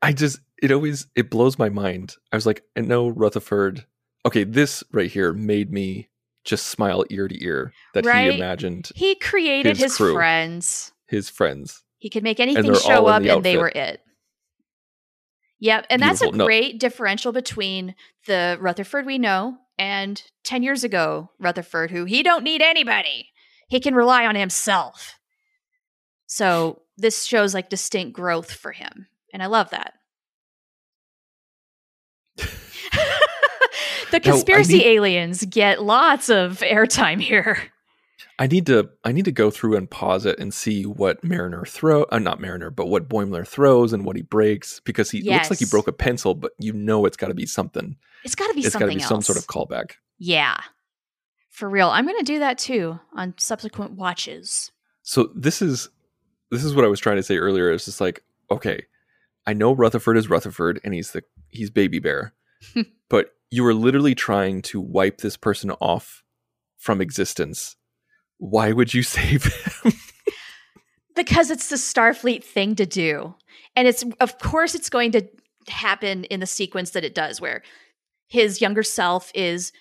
I 0.00 0.12
just 0.14 0.38
it 0.62 0.70
always 0.72 1.06
it 1.14 1.28
blows 1.28 1.58
my 1.58 1.68
mind. 1.68 2.14
I 2.32 2.36
was 2.36 2.46
like, 2.46 2.62
I 2.76 2.80
know 2.80 3.08
Rutherford. 3.08 3.84
Okay, 4.24 4.44
this 4.44 4.82
right 4.92 5.10
here 5.10 5.34
made 5.34 5.70
me 5.70 6.08
just 6.44 6.68
smile 6.68 7.04
ear 7.10 7.26
to 7.26 7.44
ear 7.44 7.72
that 7.94 8.06
Right? 8.06 8.30
he 8.30 8.36
imagined 8.36 8.90
He 8.94 9.16
created 9.16 9.76
His 9.76 9.98
his, 9.98 10.10
friends. 10.12 10.92
His 11.06 11.30
friends. 11.30 11.82
He 11.98 12.10
could 12.10 12.22
make 12.22 12.40
anything 12.40 12.74
show 12.74 13.06
up 13.06 13.22
the 13.22 13.34
and 13.34 13.44
they 13.44 13.56
were 13.56 13.72
it. 13.74 14.00
Yep. 15.60 15.86
And 15.88 16.02
that's 16.02 16.20
a 16.20 16.24
Beautiful. 16.24 16.38
No. 16.38 16.44
great 16.44 16.78
differential 16.78 17.32
between 17.32 17.94
the 18.26 18.58
Rutherford 18.60 19.06
we 19.06 19.16
know 19.18 19.56
and 19.78 20.22
10 20.44 20.62
years 20.62 20.84
ago 20.84 21.30
Rutherford, 21.38 21.90
who 21.90 22.04
he 22.04 22.22
don't 22.22 22.44
need 22.44 22.60
anybody. 22.60 23.30
He 23.68 23.80
can 23.80 23.94
rely 23.94 24.26
on 24.26 24.34
himself. 24.34 25.18
So 26.26 26.82
this 26.96 27.24
shows 27.24 27.54
like 27.54 27.70
distinct 27.70 28.14
growth 28.14 28.52
for 28.52 28.72
him. 28.72 29.06
And 29.32 29.42
I 29.42 29.46
love 29.46 29.70
that. 29.70 29.94
the 32.36 34.16
I 34.16 34.18
conspiracy 34.18 34.84
aliens 34.84 35.44
get 35.44 35.82
lots 35.82 36.28
of 36.28 36.58
airtime 36.58 37.20
here. 37.20 37.58
I 38.38 38.46
need 38.46 38.66
to 38.66 38.90
I 39.04 39.12
need 39.12 39.26
to 39.26 39.32
go 39.32 39.50
through 39.50 39.76
and 39.76 39.88
pause 39.88 40.26
it 40.26 40.38
and 40.40 40.52
see 40.52 40.84
what 40.84 41.22
Mariner 41.22 41.64
throw 41.64 42.04
uh, 42.10 42.18
not 42.18 42.40
Mariner, 42.40 42.70
but 42.70 42.86
what 42.86 43.08
Boimler 43.08 43.46
throws 43.46 43.92
and 43.92 44.04
what 44.04 44.16
he 44.16 44.22
breaks 44.22 44.80
because 44.80 45.10
he 45.10 45.22
looks 45.22 45.50
like 45.50 45.60
he 45.60 45.66
broke 45.66 45.86
a 45.86 45.92
pencil, 45.92 46.34
but 46.34 46.52
you 46.58 46.72
know 46.72 47.06
it's 47.06 47.16
got 47.16 47.28
to 47.28 47.34
be 47.34 47.46
something. 47.46 47.96
It's 48.24 48.34
got 48.34 48.48
to 48.48 48.54
be 48.54 48.60
It's 48.62 48.74
got 48.74 48.80
to 48.80 48.86
be 48.88 49.00
else. 49.00 49.08
some 49.08 49.22
sort 49.22 49.38
of 49.38 49.46
callback. 49.46 49.92
Yeah. 50.18 50.58
For 51.50 51.68
real. 51.68 51.88
I'm 51.88 52.06
going 52.06 52.18
to 52.18 52.24
do 52.24 52.40
that 52.40 52.58
too 52.58 52.98
on 53.12 53.34
subsequent 53.36 53.92
watches. 53.92 54.72
So 55.02 55.30
this 55.34 55.62
is 55.62 55.88
this 56.50 56.64
is 56.64 56.74
what 56.74 56.84
I 56.84 56.88
was 56.88 57.00
trying 57.00 57.16
to 57.16 57.22
say 57.22 57.36
earlier. 57.36 57.70
It's 57.70 57.84
just 57.84 58.00
like, 58.00 58.24
okay, 58.50 58.84
I 59.46 59.52
know 59.52 59.72
Rutherford 59.72 60.16
is 60.16 60.28
Rutherford 60.28 60.80
and 60.82 60.94
he's 60.94 61.12
the 61.12 61.22
he's 61.50 61.70
baby 61.70 62.00
bear. 62.00 62.32
but 63.08 63.30
you 63.50 63.62
were 63.62 63.74
literally 63.74 64.14
trying 64.14 64.62
to 64.62 64.80
wipe 64.80 65.18
this 65.18 65.36
person 65.36 65.70
off 65.72 66.24
from 66.76 67.00
existence. 67.00 67.76
Why 68.38 68.72
would 68.72 68.92
you 68.94 69.02
save 69.04 69.44
him? 69.44 69.92
Because 71.14 71.50
it's 71.50 71.68
the 71.68 71.76
Starfleet 71.76 72.42
thing 72.42 72.74
to 72.76 72.86
do. 72.86 73.34
And 73.76 73.86
it's, 73.86 74.04
of 74.20 74.38
course, 74.38 74.74
it's 74.74 74.90
going 74.90 75.12
to 75.12 75.26
happen 75.68 76.24
in 76.24 76.40
the 76.40 76.46
sequence 76.46 76.90
that 76.90 77.04
it 77.04 77.14
does, 77.14 77.40
where 77.40 77.62
his 78.28 78.60
younger 78.60 78.82
self 78.82 79.30
is 79.34 79.72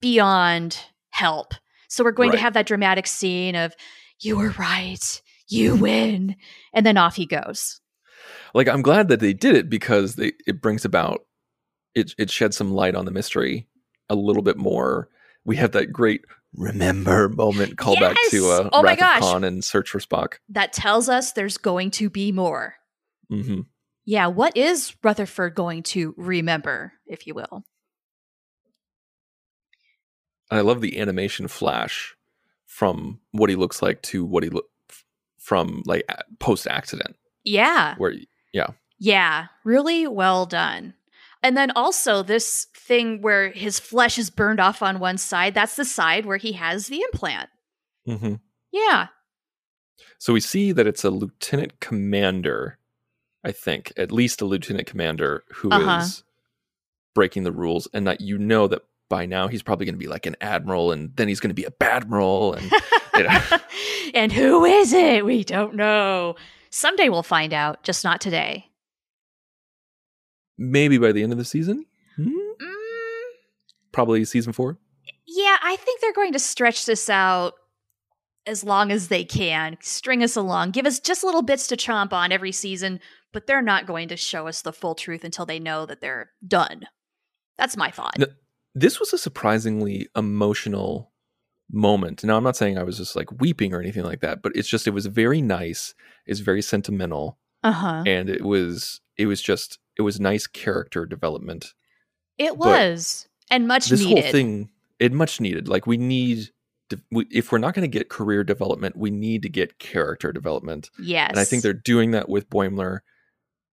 beyond 0.00 0.78
help. 1.10 1.54
So 1.88 2.04
we're 2.04 2.12
going 2.12 2.32
to 2.32 2.38
have 2.38 2.54
that 2.54 2.66
dramatic 2.66 3.06
scene 3.06 3.54
of, 3.54 3.74
you 4.20 4.36
were 4.36 4.50
right, 4.58 5.22
you 5.48 5.76
win. 5.76 6.36
And 6.72 6.84
then 6.84 6.96
off 6.96 7.16
he 7.16 7.26
goes. 7.26 7.80
like 8.54 8.68
I'm 8.68 8.82
glad 8.82 9.08
that 9.08 9.20
they 9.20 9.32
did 9.32 9.54
it 9.54 9.70
because 9.70 10.16
they, 10.16 10.32
it 10.46 10.60
brings 10.60 10.84
about 10.84 11.20
it 11.94 12.14
it 12.18 12.30
sheds 12.30 12.56
some 12.56 12.72
light 12.72 12.94
on 12.94 13.04
the 13.04 13.10
mystery 13.10 13.68
a 14.08 14.14
little 14.14 14.42
bit 14.42 14.56
more. 14.56 15.08
We 15.44 15.56
have 15.56 15.72
that 15.72 15.92
great 15.92 16.22
remember 16.54 17.28
moment 17.28 17.76
callback 17.76 18.16
to 18.30 18.48
uh, 18.50 18.68
Oh 18.72 18.82
my 18.82 18.90
Wrath 18.90 18.92
of 18.94 18.98
gosh. 19.00 19.20
Khan 19.20 19.44
and 19.44 19.64
Search 19.64 19.90
for 19.90 19.98
Spock. 19.98 20.34
That 20.48 20.72
tells 20.72 21.08
us 21.08 21.32
there's 21.32 21.58
going 21.58 21.90
to 21.92 22.08
be 22.10 22.32
more. 22.32 22.76
hmm 23.28 23.60
Yeah, 24.04 24.26
what 24.28 24.56
is 24.56 24.94
Rutherford 25.02 25.54
going 25.54 25.82
to 25.84 26.14
remember, 26.16 26.92
if 27.06 27.26
you 27.26 27.34
will? 27.34 27.64
I 30.50 30.60
love 30.60 30.80
the 30.80 30.98
animation 31.00 31.48
flash 31.48 32.14
from 32.66 33.20
what 33.32 33.50
he 33.50 33.56
looks 33.56 33.82
like 33.82 34.02
to 34.02 34.24
what 34.24 34.42
he 34.42 34.50
look 34.50 34.66
from 35.38 35.82
like 35.86 36.04
post 36.38 36.66
accident. 36.66 37.16
Yeah. 37.44 37.94
Where 37.98 38.14
yeah. 38.52 38.68
Yeah, 38.98 39.46
really 39.64 40.06
well 40.06 40.46
done. 40.46 40.94
And 41.44 41.56
then 41.56 41.70
also 41.76 42.22
this 42.22 42.66
thing 42.74 43.20
where 43.22 43.50
his 43.52 43.78
flesh 43.78 44.18
is 44.18 44.30
burned 44.30 44.58
off 44.60 44.82
on 44.82 44.98
one 44.98 45.18
side, 45.18 45.54
that's 45.54 45.76
the 45.76 45.84
side 45.84 46.24
where 46.26 46.38
he 46.38 46.52
has 46.52 46.88
the 46.88 47.02
implant. 47.02 47.50
hmm 48.06 48.34
Yeah. 48.72 49.08
So 50.18 50.32
we 50.32 50.40
see 50.40 50.72
that 50.72 50.86
it's 50.86 51.04
a 51.04 51.10
lieutenant 51.10 51.78
commander, 51.80 52.78
I 53.44 53.52
think, 53.52 53.92
at 53.96 54.10
least 54.10 54.40
a 54.40 54.46
lieutenant 54.46 54.86
commander 54.88 55.44
who 55.56 55.68
is 55.68 55.74
Uh-huh. 55.74 56.06
breaking 57.14 57.44
the 57.44 57.52
rules, 57.52 57.86
and 57.92 58.06
that 58.06 58.20
you 58.22 58.38
know 58.38 58.66
that 58.68 58.82
by 59.10 59.26
now 59.26 59.46
he's 59.48 59.62
probably 59.62 59.84
going 59.86 59.94
to 59.94 59.98
be 59.98 60.08
like 60.08 60.24
an 60.26 60.36
admiral, 60.40 60.92
and 60.92 61.14
then 61.16 61.28
he's 61.28 61.40
going 61.40 61.50
to 61.50 61.54
be 61.54 61.64
a 61.64 61.70
badmiral, 61.70 62.56
and 62.56 62.72
you 63.14 63.22
know. 63.24 63.58
and 64.14 64.32
who 64.32 64.64
is 64.64 64.92
it? 64.94 65.24
We 65.26 65.44
don't 65.44 65.74
know. 65.74 66.36
Someday 66.70 67.08
we'll 67.10 67.22
find 67.22 67.52
out, 67.52 67.82
just 67.82 68.02
not 68.02 68.20
today. 68.20 68.70
Maybe 70.58 70.98
by 70.98 71.12
the 71.12 71.22
end 71.22 71.32
of 71.32 71.38
the 71.38 71.44
season, 71.44 71.84
Hmm? 72.16 72.28
Mm, 72.28 73.30
probably 73.92 74.24
season 74.24 74.52
four. 74.52 74.78
yeah, 75.26 75.56
I 75.62 75.76
think 75.76 76.00
they're 76.00 76.12
going 76.12 76.32
to 76.32 76.38
stretch 76.38 76.86
this 76.86 77.08
out 77.10 77.54
as 78.46 78.62
long 78.62 78.92
as 78.92 79.08
they 79.08 79.24
can. 79.24 79.76
String 79.80 80.22
us 80.22 80.36
along. 80.36 80.70
Give 80.72 80.86
us 80.86 81.00
just 81.00 81.24
little 81.24 81.42
bits 81.42 81.66
to 81.68 81.76
chomp 81.76 82.12
on 82.12 82.30
every 82.30 82.52
season, 82.52 83.00
but 83.32 83.46
they're 83.46 83.62
not 83.62 83.86
going 83.86 84.08
to 84.08 84.16
show 84.16 84.46
us 84.46 84.62
the 84.62 84.72
full 84.72 84.94
truth 84.94 85.24
until 85.24 85.46
they 85.46 85.58
know 85.58 85.86
that 85.86 86.00
they're 86.00 86.30
done. 86.46 86.82
That's 87.58 87.76
my 87.76 87.90
thought. 87.90 88.18
No, 88.18 88.26
This 88.74 89.00
was 89.00 89.12
a 89.12 89.18
surprisingly 89.18 90.08
emotional 90.16 91.12
moment. 91.70 92.22
Now, 92.22 92.36
I'm 92.36 92.44
not 92.44 92.56
saying 92.56 92.78
I 92.78 92.82
was 92.82 92.98
just 92.98 93.16
like 93.16 93.40
weeping 93.40 93.72
or 93.72 93.80
anything 93.80 94.04
like 94.04 94.20
that, 94.20 94.42
but 94.42 94.52
it's 94.54 94.68
just 94.68 94.86
it 94.86 94.90
was 94.90 95.06
very 95.06 95.40
nice. 95.40 95.94
It's 96.26 96.40
very 96.40 96.62
sentimental. 96.62 97.38
Uh 97.62 97.72
huh. 97.72 98.02
and 98.06 98.28
it 98.28 98.42
was 98.44 99.00
it 99.16 99.24
was 99.24 99.40
just 99.40 99.78
it 99.98 100.02
was 100.02 100.18
nice 100.20 100.46
character 100.46 101.06
development 101.06 101.74
It 102.38 102.56
was. 102.56 103.28
And 103.50 103.68
much 103.68 103.86
this 103.88 104.00
needed. 104.04 104.22
whole 104.24 104.32
thing 104.32 104.70
it 104.98 105.12
much 105.12 105.40
needed 105.40 105.68
like 105.68 105.86
we 105.86 105.96
need 105.96 106.48
we, 107.10 107.26
if 107.30 107.50
we're 107.50 107.58
not 107.58 107.74
going 107.74 107.88
to 107.90 107.98
get 107.98 108.08
career 108.08 108.44
development 108.44 108.96
we 108.96 109.10
need 109.10 109.42
to 109.42 109.48
get 109.48 109.78
character 109.78 110.32
development 110.32 110.90
yes. 111.00 111.28
and 111.30 111.38
i 111.38 111.44
think 111.44 111.62
they're 111.62 111.72
doing 111.72 112.12
that 112.12 112.28
with 112.28 112.48
boimler 112.48 113.00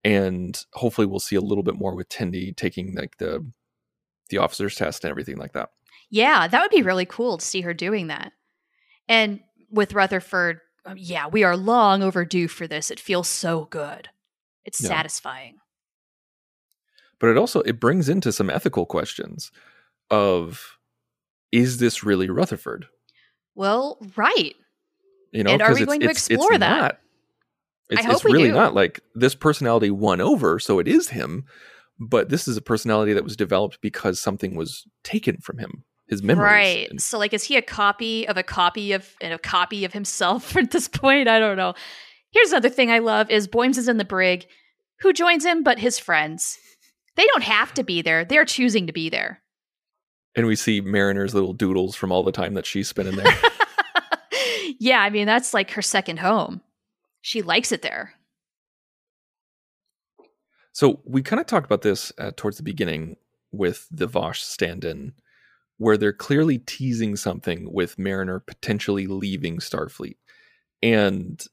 and 0.04 0.66
hopefully 0.74 1.06
we'll 1.06 1.20
see 1.20 1.36
a 1.36 1.42
little 1.42 1.64
bit 1.64 1.76
more 1.76 1.96
with 1.96 2.10
Tendi 2.10 2.56
taking 2.56 2.96
like 2.96 3.18
the 3.18 3.46
the 4.30 4.38
officer's 4.40 4.76
test 4.76 5.04
and 5.04 5.12
everything 5.12 5.38
like 5.38 5.54
that 5.54 5.70
Yeah, 6.10 6.48
that 6.48 6.62
would 6.62 6.72
be 6.72 6.82
really 6.82 7.06
cool 7.06 7.38
to 7.38 7.46
see 7.46 7.62
her 7.62 7.74
doing 7.74 8.08
that. 8.08 8.32
And 9.08 9.42
with 9.70 9.94
Rutherford, 9.94 10.60
um, 10.86 10.96
yeah, 10.98 11.28
we 11.28 11.44
are 11.44 11.56
long 11.56 12.02
overdue 12.02 12.48
for 12.48 12.66
this. 12.68 12.90
It 12.92 13.00
feels 13.00 13.28
so 13.30 13.66
good. 13.66 14.10
It's 14.66 14.82
Yeah. 14.82 14.88
satisfying. 14.90 15.58
But 17.22 17.30
it 17.30 17.38
also 17.38 17.62
it 17.62 17.80
brings 17.80 18.10
into 18.10 18.34
some 18.34 18.50
ethical 18.50 18.86
questions 18.86 19.52
of 20.10 20.78
is 21.52 21.78
this 21.78 22.04
really 22.04 22.30
rutherford 22.30 22.88
Well, 23.56 23.98
right. 24.18 24.56
you 25.32 25.44
know 25.44 25.52
And 25.52 25.62
are 25.62 25.70
we 25.70 25.82
it's- 25.84 25.86
going 25.86 26.00
to 26.02 26.06
it's- 26.08 26.18
it's 26.28 26.30
explore 26.32 26.58
that? 26.58 26.82
not. 26.82 26.98
It's, 27.90 28.06
hope 28.06 28.16
it's 28.16 28.24
we 28.24 28.32
really 28.32 28.48
do. 28.50 28.54
not 28.56 28.74
like 28.74 29.02
this 29.16 29.36
personality 29.36 29.92
won 29.92 30.22
over, 30.22 30.60
so 30.60 30.80
it 30.80 30.88
is 30.88 31.10
him. 31.10 31.44
But 32.00 32.30
this 32.30 32.48
is 32.48 32.56
a 32.58 32.62
personality 32.62 33.12
that 33.14 33.24
was 33.26 33.36
developed 33.36 33.80
because 33.82 34.20
something 34.20 34.56
was 34.56 34.88
taken 35.04 35.38
from 35.42 35.58
him, 35.60 35.84
his 36.08 36.24
memories. 36.24 36.50
Right. 36.52 36.90
And 36.90 37.02
So 37.02 37.20
like 37.20 37.34
is 37.34 37.44
he 37.44 37.58
a 37.58 37.62
copy 37.62 38.26
of 38.28 38.38
a 38.38 38.44
copy 38.44 38.94
of 38.94 39.14
and 39.22 39.34
a 39.34 39.38
copy 39.38 39.84
of 39.86 39.92
himself 39.94 40.56
at 40.62 40.72
this 40.72 40.88
point? 40.88 41.28
I 41.28 41.38
don't 41.38 41.58
know. 41.58 41.74
Here's 42.32 42.52
another 42.52 42.70
thing 42.70 42.90
I 42.90 43.00
love 43.00 43.30
is 43.30 43.48
Boims 43.48 43.78
is 43.78 43.88
in 43.90 43.98
the 43.98 44.06
brig. 44.06 44.48
Who 45.02 45.12
joins 45.14 45.44
him 45.46 45.62
but 45.64 45.78
his 45.80 46.00
friends? 46.00 46.58
They 47.16 47.26
don't 47.28 47.44
have 47.44 47.74
to 47.76 47.84
be 47.84 48.02
there. 48.02 48.24
They're 48.26 48.46
choosing 48.46 48.88
to 48.88 48.94
be 48.94 49.10
there. 49.10 49.42
and 50.36 50.48
we 50.48 50.56
see 50.56 50.80
Mariner's 50.82 51.34
little 51.34 51.54
doodles 51.54 51.96
from 51.96 52.12
all 52.12 52.24
the 52.24 52.32
time 52.32 52.54
that 52.54 52.66
she's 52.66 52.88
spending 52.88 53.16
there. 53.18 53.34
yeah, 54.80 55.00
I 55.02 55.10
mean 55.10 55.26
that's 55.28 55.54
like 55.54 55.72
her 55.72 55.82
second 55.82 56.20
home. 56.20 56.62
She 57.22 57.42
likes 57.42 57.72
it 57.72 57.82
there. 57.82 58.14
so 60.74 61.02
we 61.06 61.22
kind 61.22 61.40
of 61.40 61.46
talked 61.48 61.66
about 61.66 61.82
this 61.82 62.12
uh, 62.18 62.32
towards 62.36 62.58
the 62.58 62.64
beginning 62.64 63.18
with 63.52 63.88
the 63.92 64.08
Vosh 64.08 64.42
stand-in, 64.42 65.12
where 65.78 65.98
they're 65.98 66.14
clearly 66.14 66.58
teasing 66.58 67.16
something 67.18 67.72
with 67.72 68.00
Mariner 68.00 68.40
potentially 68.40 69.06
leaving 69.08 69.58
Starfleet, 69.58 70.16
and 70.82 71.44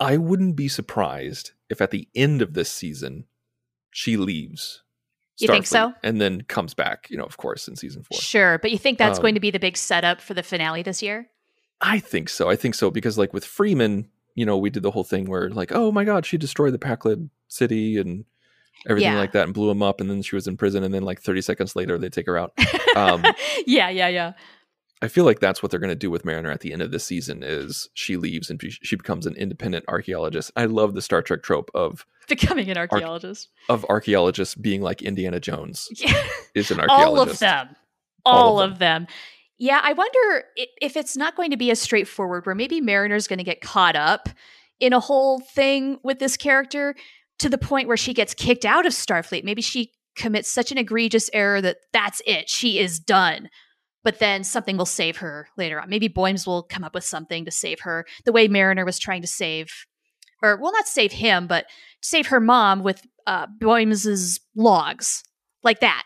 I 0.00 0.16
wouldn't 0.16 0.56
be 0.56 0.68
surprised 0.68 1.52
if 1.70 1.80
at 1.80 1.92
the 1.92 2.08
end 2.14 2.42
of 2.42 2.54
this 2.54 2.70
season 2.70 3.24
she 3.90 4.16
leaves. 4.16 4.82
You 5.38 5.46
think 5.48 5.66
so? 5.66 5.92
And 6.02 6.20
then 6.20 6.40
comes 6.42 6.74
back, 6.74 7.06
you 7.10 7.16
know, 7.16 7.24
of 7.24 7.36
course, 7.36 7.68
in 7.68 7.76
season 7.76 8.02
four. 8.02 8.18
Sure, 8.20 8.58
but 8.58 8.72
you 8.72 8.78
think 8.78 8.98
that's 8.98 9.18
Um, 9.18 9.22
going 9.22 9.34
to 9.34 9.40
be 9.40 9.52
the 9.52 9.60
big 9.60 9.76
setup 9.76 10.20
for 10.20 10.34
the 10.34 10.42
finale 10.42 10.82
this 10.82 11.00
year? 11.00 11.28
I 11.80 12.00
think 12.00 12.28
so. 12.28 12.50
I 12.50 12.56
think 12.56 12.74
so 12.74 12.90
because, 12.90 13.16
like, 13.18 13.32
with 13.32 13.44
Freeman, 13.44 14.08
you 14.34 14.44
know, 14.44 14.58
we 14.58 14.68
did 14.68 14.82
the 14.82 14.90
whole 14.90 15.04
thing 15.04 15.26
where, 15.30 15.48
like, 15.48 15.70
oh 15.72 15.92
my 15.92 16.02
God, 16.02 16.26
she 16.26 16.38
destroyed 16.38 16.74
the 16.74 16.78
Pakled 16.78 17.30
city 17.46 17.98
and 17.98 18.24
everything 18.88 19.12
Yeah. 19.12 19.18
like 19.18 19.30
that 19.32 19.44
and 19.44 19.54
blew 19.54 19.70
him 19.70 19.80
up. 19.82 20.00
And 20.00 20.10
then 20.10 20.22
she 20.22 20.34
was 20.34 20.48
in 20.48 20.56
prison. 20.56 20.82
And 20.82 20.92
then, 20.92 21.04
like, 21.04 21.20
30 21.20 21.40
seconds 21.42 21.76
later, 21.76 21.98
they 21.98 22.08
take 22.10 22.26
her 22.26 22.36
out. 22.36 22.52
Um, 22.96 23.22
yeah, 23.64 23.90
yeah, 23.90 24.08
yeah. 24.08 24.32
I 25.00 25.08
feel 25.08 25.24
like 25.24 25.38
that's 25.40 25.62
what 25.62 25.70
they're 25.70 25.78
going 25.80 25.90
to 25.90 25.94
do 25.94 26.10
with 26.10 26.24
Mariner 26.24 26.50
at 26.50 26.60
the 26.60 26.72
end 26.72 26.82
of 26.82 26.90
this 26.90 27.04
season 27.04 27.42
is 27.44 27.88
she 27.94 28.16
leaves 28.16 28.50
and 28.50 28.60
she- 28.60 28.96
becomes 28.96 29.26
an 29.26 29.36
independent 29.36 29.84
archaeologist. 29.88 30.50
I 30.56 30.64
love 30.64 30.94
the 30.94 31.02
Star 31.02 31.22
Trek 31.22 31.42
trope 31.42 31.70
of 31.74 32.04
Becoming 32.28 32.68
an 32.68 32.76
archaeologist. 32.76 33.48
of 33.68 33.86
archaeologists 33.88 34.54
being 34.54 34.82
like 34.82 35.00
Indiana 35.02 35.38
Jones 35.40 35.88
Yeah. 35.96 36.20
is 36.54 36.70
an 36.70 36.80
archaeologist. 36.80 37.08
All 37.08 37.20
of 37.22 37.38
them. 37.38 37.76
All 38.26 38.34
All, 38.56 38.60
of 38.60 38.72
of, 38.72 38.78
them. 38.80 39.06
Yeah, 39.58 39.80
I 39.82 39.92
wonder 39.92 40.44
if 40.56 40.96
it's 40.96 41.16
not 41.16 41.36
going 41.36 41.50
to 41.52 41.56
be 41.56 41.70
as 41.70 41.80
straightforward 41.80 42.44
where 42.46 42.54
maybe 42.54 42.80
Mariner's 42.80 43.26
going 43.28 43.38
to 43.38 43.44
get 43.44 43.60
caught 43.60 43.96
up 43.96 44.28
in 44.80 44.92
a 44.92 45.00
whole 45.00 45.40
thing 45.40 45.98
with 46.04 46.18
this 46.18 46.36
character 46.36 46.94
to 47.38 47.48
the 47.48 47.58
point 47.58 47.88
where 47.88 47.96
she 47.96 48.12
gets 48.14 48.34
kicked 48.34 48.64
out 48.64 48.84
of 48.86 48.92
Starfleet. 48.92 49.42
Maybe 49.44 49.62
she 49.62 49.92
commits 50.16 50.50
such 50.50 50.70
an 50.72 50.78
egregious 50.78 51.30
error 51.32 51.60
that 51.60 51.78
that's 51.92 52.20
it. 52.26 52.48
She 52.50 52.78
is 52.78 52.98
done. 52.98 53.48
But 54.08 54.20
then 54.20 54.42
something 54.42 54.78
will 54.78 54.86
save 54.86 55.18
her 55.18 55.48
later 55.58 55.78
on. 55.78 55.90
Maybe 55.90 56.08
Boims 56.08 56.46
will 56.46 56.62
come 56.62 56.82
up 56.82 56.94
with 56.94 57.04
something 57.04 57.44
to 57.44 57.50
save 57.50 57.80
her, 57.80 58.06
the 58.24 58.32
way 58.32 58.48
Mariner 58.48 58.86
was 58.86 58.98
trying 58.98 59.20
to 59.20 59.28
save, 59.28 59.70
or 60.42 60.56
well, 60.56 60.72
not 60.72 60.88
save 60.88 61.12
him, 61.12 61.46
but 61.46 61.66
save 62.00 62.28
her 62.28 62.40
mom 62.40 62.82
with 62.82 63.06
uh, 63.26 63.46
logs, 64.56 65.24
like 65.62 65.80
that. 65.80 66.04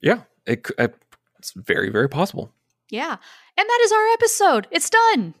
Yeah, 0.00 0.20
it, 0.46 0.70
it's 1.36 1.52
very, 1.56 1.90
very 1.90 2.08
possible. 2.08 2.52
Yeah. 2.90 3.16
And 3.56 3.68
that 3.68 3.80
is 3.82 3.90
our 3.90 4.06
episode. 4.12 4.68
It's 4.70 4.88
done. 4.88 5.34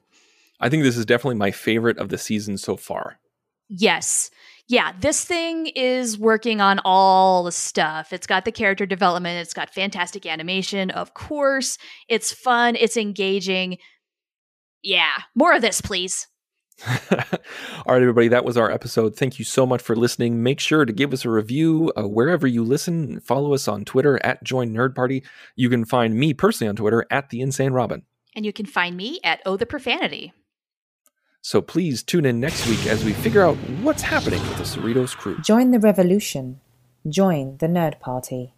I 0.58 0.68
think 0.68 0.82
this 0.82 0.96
is 0.96 1.06
definitely 1.06 1.36
my 1.36 1.52
favorite 1.52 1.98
of 1.98 2.08
the 2.08 2.18
season 2.18 2.58
so 2.58 2.76
far. 2.76 3.20
Yes. 3.68 4.32
Yeah, 4.68 4.92
this 4.98 5.24
thing 5.24 5.66
is 5.66 6.18
working 6.18 6.60
on 6.60 6.80
all 6.84 7.44
the 7.44 7.52
stuff. 7.52 8.12
It's 8.12 8.26
got 8.26 8.44
the 8.44 8.52
character 8.52 8.84
development, 8.84 9.40
it's 9.40 9.54
got 9.54 9.70
fantastic 9.70 10.26
animation, 10.26 10.90
of 10.90 11.14
course. 11.14 11.78
It's 12.08 12.32
fun, 12.32 12.74
it's 12.74 12.96
engaging. 12.96 13.78
Yeah, 14.82 15.22
more 15.34 15.54
of 15.54 15.62
this, 15.62 15.80
please. 15.80 16.26
All 16.88 17.94
right, 17.94 18.02
everybody, 18.02 18.28
that 18.28 18.44
was 18.44 18.56
our 18.56 18.70
episode. 18.70 19.16
Thank 19.16 19.38
you 19.38 19.44
so 19.44 19.66
much 19.66 19.80
for 19.80 19.96
listening. 19.96 20.42
Make 20.42 20.60
sure 20.60 20.84
to 20.84 20.92
give 20.92 21.12
us 21.12 21.24
a 21.24 21.30
review 21.30 21.92
uh, 21.96 22.06
wherever 22.06 22.46
you 22.46 22.62
listen. 22.62 23.20
Follow 23.20 23.54
us 23.54 23.66
on 23.66 23.84
Twitter 23.84 24.20
at 24.24 24.44
Join 24.44 24.74
Nerd 24.74 24.94
Party. 24.94 25.24
You 25.54 25.70
can 25.70 25.84
find 25.84 26.14
me 26.14 26.34
personally 26.34 26.68
on 26.68 26.76
Twitter 26.76 27.06
at 27.10 27.30
The 27.30 27.40
Insane 27.40 27.72
Robin. 27.72 28.02
And 28.34 28.44
you 28.44 28.52
can 28.52 28.66
find 28.66 28.96
me 28.96 29.20
at 29.24 29.40
Oh 29.46 29.56
the 29.56 29.64
Profanity. 29.64 30.34
So 31.46 31.62
please 31.62 32.02
tune 32.02 32.26
in 32.26 32.40
next 32.40 32.66
week 32.66 32.88
as 32.88 33.04
we 33.04 33.12
figure 33.12 33.42
out 33.42 33.54
what's 33.84 34.02
happening 34.02 34.42
with 34.48 34.56
the 34.58 34.64
Cerritos 34.64 35.16
crew. 35.16 35.38
Join 35.42 35.70
the 35.70 35.78
revolution. 35.78 36.58
Join 37.08 37.58
the 37.58 37.68
Nerd 37.68 38.00
Party. 38.00 38.55